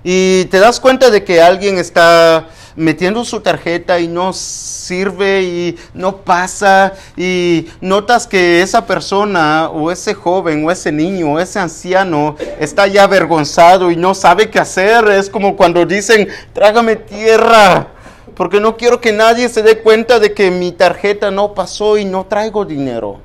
y 0.04 0.44
te 0.46 0.58
das 0.58 0.80
cuenta 0.80 1.10
de 1.10 1.24
que 1.24 1.40
alguien 1.40 1.78
está 1.78 2.46
metiendo 2.76 3.24
su 3.24 3.40
tarjeta 3.40 3.98
y 3.98 4.06
no 4.06 4.32
sirve 4.32 5.42
y 5.42 5.78
no 5.94 6.18
pasa 6.18 6.92
y 7.16 7.66
notas 7.80 8.26
que 8.26 8.62
esa 8.62 8.86
persona 8.86 9.70
o 9.70 9.90
ese 9.90 10.14
joven 10.14 10.64
o 10.64 10.70
ese 10.70 10.92
niño 10.92 11.32
o 11.32 11.40
ese 11.40 11.58
anciano 11.58 12.36
está 12.60 12.86
ya 12.86 13.04
avergonzado 13.04 13.90
y 13.90 13.96
no 13.96 14.14
sabe 14.14 14.50
qué 14.50 14.58
hacer. 14.58 15.08
Es 15.08 15.30
como 15.30 15.56
cuando 15.56 15.84
dicen, 15.86 16.28
trágame 16.52 16.96
tierra, 16.96 17.88
porque 18.34 18.60
no 18.60 18.76
quiero 18.76 19.00
que 19.00 19.12
nadie 19.12 19.48
se 19.48 19.62
dé 19.62 19.78
cuenta 19.78 20.20
de 20.20 20.34
que 20.34 20.50
mi 20.50 20.72
tarjeta 20.72 21.30
no 21.30 21.54
pasó 21.54 21.96
y 21.96 22.04
no 22.04 22.26
traigo 22.26 22.64
dinero. 22.64 23.20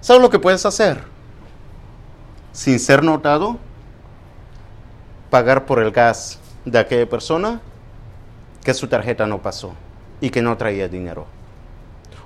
¿Sabes 0.00 0.22
lo 0.22 0.30
que 0.30 0.38
puedes 0.38 0.64
hacer? 0.64 1.02
Sin 2.52 2.78
ser 2.80 3.02
notado, 3.04 3.58
pagar 5.36 5.66
por 5.66 5.82
el 5.82 5.90
gas 5.90 6.38
de 6.64 6.78
aquella 6.78 7.06
persona 7.06 7.60
que 8.64 8.72
su 8.72 8.88
tarjeta 8.88 9.26
no 9.26 9.42
pasó 9.42 9.74
y 10.18 10.30
que 10.30 10.40
no 10.40 10.56
traía 10.56 10.88
dinero. 10.88 11.26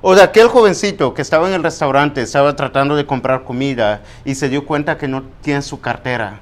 O 0.01 0.15
de 0.15 0.23
aquel 0.23 0.47
jovencito 0.47 1.13
que 1.13 1.21
estaba 1.21 1.49
en 1.49 1.55
el 1.55 1.65
restaurante, 1.65 2.23
estaba 2.23 2.55
tratando 2.55 2.95
de 2.95 3.07
comprar 3.07 3.43
comida 3.43 4.03
y 4.25 4.37
se 4.37 4.49
dio 4.49 4.65
cuenta 4.65 4.97
que 4.97 5.09
no 5.09 5.25
tiene 5.43 5.61
su 5.61 5.81
cartera, 5.81 6.39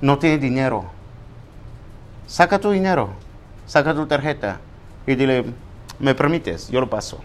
no 0.00 0.20
tiene 0.20 0.38
dinero. 0.38 0.84
saca 2.28 2.60
tu 2.60 2.70
dinero, 2.70 3.08
saca 3.66 3.92
tu 3.92 4.06
tarjeta 4.06 4.60
y 5.04 5.16
dile, 5.16 5.46
¿me 5.98 6.14
permites? 6.14 6.68
Yo 6.68 6.78
lo 6.78 6.88
paso. 6.88 7.18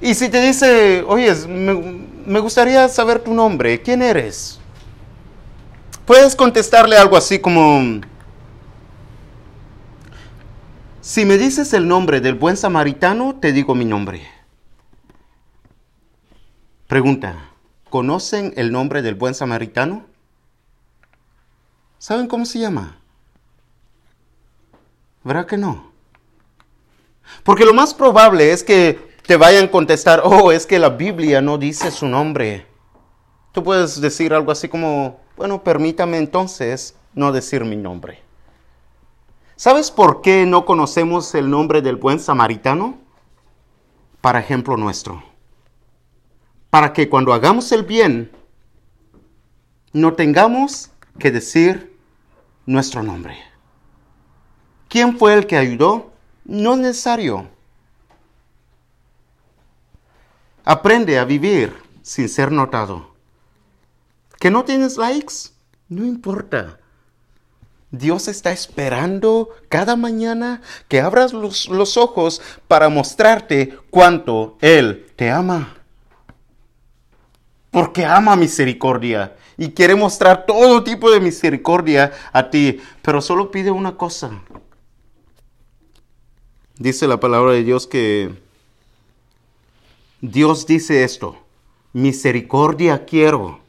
Y 0.00 0.14
si 0.14 0.28
te 0.28 0.40
dice, 0.40 1.04
oye, 1.06 1.32
me, 1.46 2.40
gustaría 2.40 2.88
saber 2.88 3.20
tu 3.20 3.32
nombre, 3.32 3.80
¿quién 3.80 4.02
eres? 4.02 4.58
Puedes 6.08 6.34
contestarle 6.34 6.96
algo 6.96 7.18
así 7.18 7.38
como, 7.38 8.00
si 11.02 11.26
me 11.26 11.36
dices 11.36 11.74
el 11.74 11.86
nombre 11.86 12.22
del 12.22 12.34
buen 12.34 12.56
samaritano, 12.56 13.36
te 13.38 13.52
digo 13.52 13.74
mi 13.74 13.84
nombre. 13.84 14.26
Pregunta, 16.86 17.50
¿conocen 17.90 18.54
el 18.56 18.72
nombre 18.72 19.02
del 19.02 19.16
buen 19.16 19.34
samaritano? 19.34 20.06
¿Saben 21.98 22.26
cómo 22.26 22.46
se 22.46 22.60
llama? 22.60 22.96
¿Verdad 25.24 25.44
que 25.44 25.58
no? 25.58 25.92
Porque 27.42 27.66
lo 27.66 27.74
más 27.74 27.92
probable 27.92 28.52
es 28.52 28.64
que 28.64 29.14
te 29.26 29.36
vayan 29.36 29.66
a 29.66 29.70
contestar, 29.70 30.22
oh, 30.24 30.52
es 30.52 30.64
que 30.64 30.78
la 30.78 30.88
Biblia 30.88 31.42
no 31.42 31.58
dice 31.58 31.90
su 31.90 32.06
nombre. 32.06 32.66
Tú 33.52 33.62
puedes 33.62 34.00
decir 34.00 34.32
algo 34.32 34.50
así 34.50 34.70
como, 34.70 35.27
bueno, 35.38 35.62
permítame 35.62 36.18
entonces 36.18 36.96
no 37.14 37.30
decir 37.30 37.64
mi 37.64 37.76
nombre. 37.76 38.20
¿Sabes 39.54 39.90
por 39.92 40.20
qué 40.20 40.44
no 40.46 40.66
conocemos 40.66 41.34
el 41.34 41.48
nombre 41.48 41.80
del 41.80 41.96
buen 41.96 42.18
samaritano? 42.18 42.98
Para 44.20 44.40
ejemplo 44.40 44.76
nuestro. 44.76 45.22
Para 46.70 46.92
que 46.92 47.08
cuando 47.08 47.32
hagamos 47.32 47.70
el 47.70 47.84
bien, 47.84 48.32
no 49.92 50.14
tengamos 50.14 50.90
que 51.18 51.30
decir 51.30 51.96
nuestro 52.66 53.04
nombre. 53.04 53.38
¿Quién 54.88 55.18
fue 55.18 55.34
el 55.34 55.46
que 55.46 55.56
ayudó? 55.56 56.10
No 56.44 56.74
es 56.74 56.78
necesario. 56.80 57.48
Aprende 60.64 61.18
a 61.18 61.24
vivir 61.24 61.74
sin 62.02 62.28
ser 62.28 62.50
notado. 62.50 63.17
¿Que 64.38 64.50
no 64.50 64.64
tienes 64.64 64.96
likes? 64.96 65.50
No 65.88 66.04
importa. 66.04 66.78
Dios 67.90 68.28
está 68.28 68.52
esperando 68.52 69.48
cada 69.68 69.96
mañana 69.96 70.60
que 70.88 71.00
abras 71.00 71.32
los, 71.32 71.68
los, 71.68 71.96
ojos 71.96 72.42
para 72.68 72.90
mostrarte 72.90 73.78
cuánto 73.90 74.58
Él 74.60 75.06
te 75.16 75.30
ama. 75.30 75.74
Porque 77.70 78.04
ama 78.04 78.36
misericordia 78.36 79.36
y 79.56 79.70
quiere 79.70 79.94
mostrar 79.94 80.44
todo 80.46 80.84
tipo 80.84 81.10
de 81.10 81.20
misericordia 81.20 82.12
a 82.32 82.50
ti, 82.50 82.80
pero 83.02 83.22
solo 83.22 83.50
pide 83.50 83.70
una 83.70 83.96
cosa. 83.96 84.42
Dice 86.76 87.08
la 87.08 87.18
palabra 87.18 87.52
de 87.52 87.64
Dios 87.64 87.86
que 87.86 88.34
Dios 90.20 90.66
dice 90.66 91.04
esto, 91.04 91.38
misericordia 91.92 93.04
quiero 93.04 93.60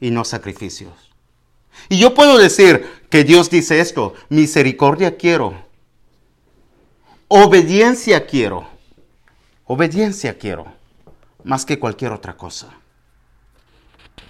y 0.00 0.10
no 0.10 0.24
sacrificios. 0.24 0.92
Y 1.88 1.98
yo 1.98 2.14
puedo 2.14 2.38
decir 2.38 2.86
que 3.08 3.24
Dios 3.24 3.50
dice 3.50 3.80
esto, 3.80 4.14
misericordia 4.28 5.16
quiero, 5.16 5.54
obediencia 7.28 8.26
quiero, 8.26 8.68
obediencia 9.64 10.38
quiero, 10.38 10.66
más 11.44 11.64
que 11.64 11.78
cualquier 11.78 12.12
otra 12.12 12.36
cosa. 12.36 12.68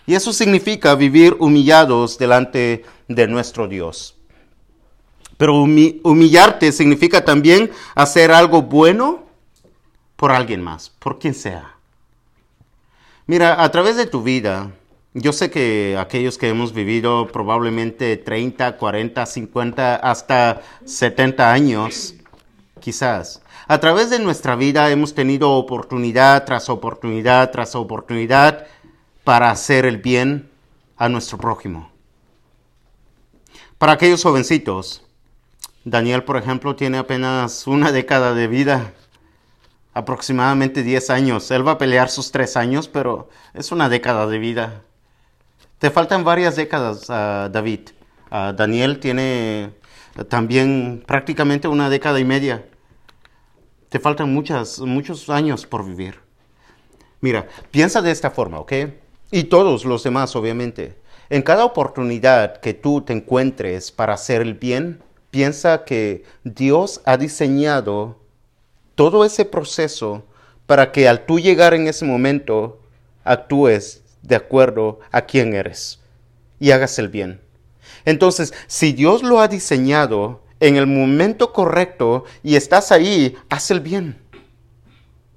Y 0.07 0.15
eso 0.15 0.33
significa 0.33 0.95
vivir 0.95 1.37
humillados 1.39 2.19
delante 2.19 2.85
de 3.09 3.29
nuestro 3.29 3.69
Dios. 3.69 4.17
Pero 5.37 5.55
humillarte 5.55 6.73
significa 6.73 7.25
también 7.25 7.71
hacer 7.95 8.33
algo 8.33 8.63
bueno 8.63 9.25
por 10.17 10.33
alguien 10.33 10.61
más, 10.61 10.91
por 10.91 11.19
quien 11.19 11.35
sea. 11.35 11.77
Mira, 13.27 13.63
a 13.63 13.71
través 13.71 13.97
de 13.97 14.07
tu 14.07 14.23
vida, 14.23 14.71
yo 15.15 15.33
sé 15.33 15.51
que 15.51 15.97
aquellos 15.99 16.39
que 16.39 16.49
hemos 16.49 16.73
vivido 16.73 17.27
probablemente 17.29 18.17
30, 18.17 18.77
40, 18.77 19.27
50, 19.27 19.97
hasta 19.97 20.63
70 20.85 21.53
años, 21.53 22.15
quizás, 22.79 23.43
a 23.67 23.79
través 23.81 24.11
de 24.11 24.19
nuestra 24.21 24.57
vida 24.57 24.91
hemos 24.91 25.15
tenido 25.15 25.53
oportunidad 25.53 26.45
tras 26.45 26.69
oportunidad 26.69 27.51
tras 27.51 27.75
oportunidad 27.75 28.67
para 29.25 29.51
hacer 29.51 29.85
el 29.85 29.99
bien 29.99 30.51
a 30.97 31.09
nuestro 31.09 31.39
prójimo. 31.39 31.91
Para 33.79 33.93
aquellos 33.93 34.23
jovencitos, 34.23 35.03
Daniel, 35.85 36.25
por 36.25 36.37
ejemplo, 36.37 36.77
tiene 36.77 36.99
apenas 36.99 37.67
una 37.67 37.93
década 37.93 38.35
de 38.35 38.47
vida 38.47 38.93
aproximadamente 39.95 40.83
10 40.83 41.11
años. 41.11 41.51
Él 41.51 41.67
va 41.67 41.73
a 41.73 41.79
pelear 41.79 42.11
sus 42.11 42.31
3 42.31 42.57
años, 42.57 42.89
pero 42.89 43.29
es 43.55 43.73
una 43.73 43.89
década 43.89 44.27
de 44.27 44.39
vida. 44.39 44.83
Te 45.81 45.91
faltan 45.91 46.25
varias 46.25 46.57
décadas, 46.57 47.09
uh, 47.09 47.51
David. 47.51 47.89
Uh, 48.31 48.53
Daniel 48.53 49.01
tiene 49.01 49.71
también 50.29 51.03
prácticamente 51.07 51.69
una 51.69 51.89
década 51.89 52.21
y 52.21 52.25
media. 52.25 52.67
Te 53.89 53.99
faltan 53.99 54.31
muchas, 54.31 54.79
muchos 54.81 55.31
años 55.31 55.65
por 55.65 55.87
vivir. 55.87 56.21
Mira, 57.23 57.49
piensa 57.71 58.03
de 58.03 58.11
esta 58.11 58.31
forma, 58.31 58.59
¿ok? 58.59 58.73
Y 59.31 59.45
todos 59.45 59.87
los 59.87 60.05
demás, 60.05 60.37
obviamente. 60.37 60.99
En 61.31 61.41
cada 61.41 61.65
oportunidad 61.65 62.61
que 62.61 62.75
tú 62.75 63.01
te 63.01 63.15
encuentres 63.15 63.91
para 63.91 64.13
hacer 64.13 64.43
el 64.43 64.53
bien, 64.53 65.03
piensa 65.31 65.85
que 65.85 66.25
Dios 66.45 67.01
ha 67.07 67.17
diseñado 67.17 68.19
todo 68.97 69.25
ese 69.25 69.47
proceso 69.47 70.25
para 70.67 70.93
que 70.93 71.09
al 71.09 71.25
tú 71.25 71.39
llegar 71.41 71.73
en 71.73 71.87
ese 71.87 72.05
momento 72.05 72.83
actúes 73.25 74.05
de 74.23 74.37
acuerdo 74.37 75.01
a 75.11 75.23
quién 75.23 75.55
eres 75.55 76.01
y 76.59 76.71
hagas 76.71 76.99
el 76.99 77.09
bien. 77.09 77.41
Entonces, 78.05 78.55
si 78.67 78.93
Dios 78.93 79.23
lo 79.23 79.41
ha 79.41 79.49
diseñado 79.49 80.43
en 80.61 80.77
el 80.77 80.87
momento 80.87 81.53
correcto 81.53 82.25
y 82.43 82.57
estás 82.57 82.93
ahí, 82.93 83.37
haz 83.49 83.71
el 83.71 83.81
bien, 83.81 84.19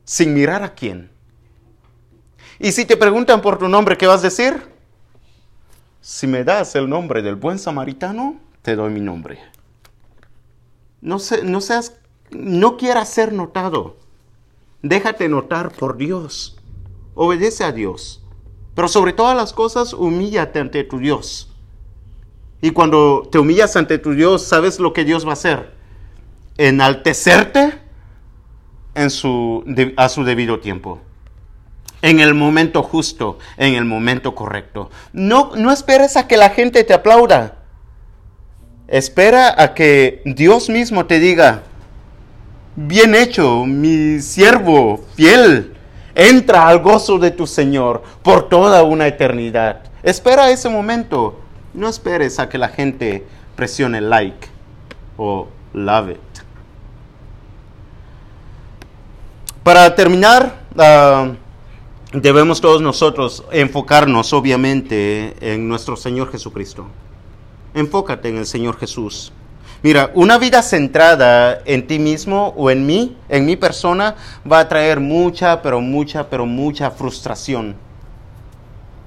sin 0.04 0.34
mirar 0.34 0.64
a 0.64 0.74
quién. 0.74 1.10
Y 2.60 2.72
si 2.72 2.86
te 2.86 2.98
preguntan 2.98 3.42
por 3.42 3.58
tu 3.58 3.68
nombre, 3.68 3.98
¿qué 3.98 4.08
vas 4.08 4.20
a 4.20 4.24
decir? 4.24 4.62
Si 6.02 6.28
me 6.28 6.44
das 6.44 6.76
el 6.76 6.90
nombre 6.90 7.22
del 7.22 7.36
buen 7.36 7.58
samaritano, 7.58 8.40
te 8.62 8.76
doy 8.76 8.92
mi 8.92 9.00
nombre. 9.00 9.40
No, 11.02 11.18
no 11.44 11.62
seas 11.62 11.94
no 12.34 12.78
quieras 12.78 13.10
ser 13.10 13.34
notado. 13.34 13.98
Déjate 14.82 15.30
notar 15.30 15.72
por 15.72 15.98
Dios. 15.98 16.58
Obedece 17.16 17.64
a 17.64 17.72
Dios. 17.72 18.23
Pero 18.76 18.88
sobre 18.88 19.14
todas 19.14 19.36
las 19.36 19.54
cosas, 19.54 19.94
humíllate 19.94 20.60
ante 20.60 20.84
tu 20.84 21.00
Dios. 21.00 21.50
Y 22.62 22.72
cuando 22.72 23.28
te 23.32 23.40
humillas 23.40 23.76
ante 23.76 23.98
tu 23.98 24.12
Dios, 24.12 24.44
¿sabes 24.44 24.80
lo 24.80 24.94
que 24.94 25.04
Dios 25.04 25.26
va 25.26 25.32
a 25.32 25.34
hacer? 25.34 25.74
Enaltecerte 26.58 27.80
en 28.96 29.10
su, 29.10 29.64
a 29.98 30.10
su 30.10 30.24
debido 30.24 30.60
tiempo. 30.60 31.00
En 32.02 32.20
el 32.20 32.34
momento 32.34 32.84
justo, 32.84 33.38
en 33.58 33.76
el 33.76 33.86
momento 33.86 34.36
correcto. 34.36 34.90
No, 35.14 35.52
no 35.56 35.72
esperes 35.72 36.18
a 36.18 36.28
que 36.28 36.38
la 36.38 36.50
gente 36.50 36.84
te 36.84 36.94
aplauda. 36.94 37.60
Espera 38.88 39.62
a 39.62 39.74
que 39.74 40.22
Dios 40.26 40.70
mismo 40.70 41.06
te 41.06 41.20
diga, 41.20 41.64
Bien 42.76 43.14
hecho, 43.14 43.66
mi 43.68 44.20
siervo 44.20 45.06
fiel. 45.16 45.73
Entra 46.16 46.68
al 46.68 46.80
gozo 46.80 47.18
de 47.18 47.32
tu 47.32 47.48
Señor 47.48 48.04
por 48.22 48.50
toda 48.50 48.84
una 48.84 49.08
eternidad. 49.08 49.82
Espera 50.04 50.52
ese 50.52 50.70
momento. 50.70 51.40
No 51.74 51.90
esperes 51.90 52.40
a 52.40 52.50
que 52.50 52.58
la 52.58 52.70
gente 52.70 53.26
presione 53.56 54.00
like 54.00 54.48
o 55.18 55.48
love 55.74 56.12
it. 56.12 56.20
Para 59.64 59.96
terminar, 59.96 60.62
ah, 60.78 61.32
debemos 62.12 62.62
todos 62.62 62.82
nosotros 62.82 63.44
enfocarnos 63.52 64.34
obviamente 64.34 65.36
en 65.40 65.68
nuestro 65.68 65.96
Señor 65.96 66.32
Jesucristo. 66.32 66.86
Enfócate 67.74 68.30
en 68.30 68.38
el 68.38 68.46
Señor 68.46 68.78
Jesús. 68.78 69.32
Mira, 69.84 70.12
una 70.14 70.38
vida 70.38 70.62
centrada 70.62 71.60
en 71.66 71.86
ti 71.86 72.00
mismo 72.00 72.54
o 72.56 72.72
en 72.72 72.86
mí, 72.86 73.18
en 73.28 73.46
mi 73.46 73.58
persona, 73.58 74.16
va 74.50 74.60
a 74.60 74.70
traer 74.70 75.02
mucha, 75.02 75.62
pero 75.62 75.82
mucha, 75.82 76.30
pero 76.30 76.46
mucha 76.46 76.90
frustración. 76.90 77.76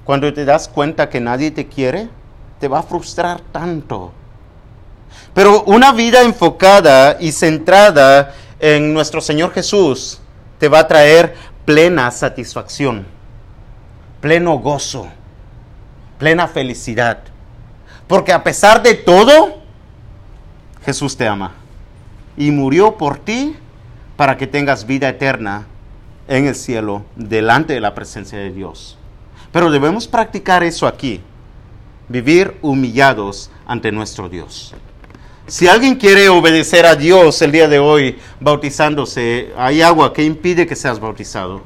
Cuando 0.05 0.31
te 0.31 0.45
das 0.45 0.67
cuenta 0.67 1.09
que 1.09 1.19
nadie 1.19 1.49
te 1.49 1.67
quiere, 1.67 2.09
te 2.59 2.67
va 2.67 2.79
a 2.79 2.83
frustrar 2.83 3.41
tanto. 3.51 4.11
Pero 5.33 5.63
una 5.63 5.93
vida 5.93 6.21
enfocada 6.21 7.17
y 7.19 7.31
centrada 7.31 8.35
en 8.59 8.93
nuestro 8.93 9.19
Señor 9.19 9.53
Jesús 9.53 10.19
te 10.59 10.67
va 10.67 10.79
a 10.79 10.87
traer 10.87 11.33
plena 11.65 12.11
satisfacción, 12.11 13.07
pleno 14.21 14.59
gozo, 14.59 15.07
plena 16.17 16.47
felicidad 16.47 17.19
Porque 18.07 18.31
a 18.31 18.43
pesar 18.43 18.81
de 18.81 18.93
todo, 18.93 19.56
Jesús 20.87 21.17
te 21.17 21.27
ama. 21.27 21.51
Y 22.37 22.49
murió 22.51 22.95
por 22.95 23.17
ti 23.17 23.57
para 24.15 24.37
que 24.37 24.47
tengas 24.47 24.87
vida 24.87 25.09
eterna 25.09 25.67
en 26.29 26.47
el 26.47 26.55
cielo, 26.55 27.03
delante 27.17 27.73
de 27.73 27.81
la 27.81 27.93
presencia 27.93 28.37
de 28.37 28.51
Dios. 28.51 28.97
Pero 29.51 29.69
debemos 29.69 30.07
practicar 30.07 30.63
eso 30.63 30.87
aquí, 30.87 31.19
vivir 32.07 32.55
humillados 32.61 33.51
ante 33.65 33.91
nuestro 33.91 34.29
Dios. 34.29 34.73
Si 35.45 35.67
alguien 35.67 35.95
quiere 35.95 36.29
obedecer 36.29 36.85
a 36.85 36.95
Dios 36.95 37.41
el 37.41 37.51
día 37.51 37.67
de 37.67 37.79
hoy 37.79 38.17
bautizándose, 38.39 39.51
hay 39.57 39.81
agua 39.81 40.13
que 40.13 40.23
impide 40.23 40.65
que 40.65 40.77
seas 40.77 41.01
bautizado. 41.01 41.63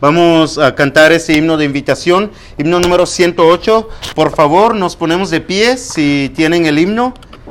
Vamos 0.00 0.58
a 0.58 0.74
cantar 0.74 1.12
ese 1.12 1.34
himno 1.34 1.56
de 1.56 1.64
invitación, 1.64 2.32
himno 2.56 2.80
número 2.80 3.06
108. 3.06 3.88
Por 4.16 4.34
favor, 4.34 4.74
nos 4.74 4.96
ponemos 4.96 5.30
de 5.30 5.40
pie 5.40 5.76
si 5.76 6.32
tienen 6.34 6.66
el 6.66 6.80
himno. 6.80 7.14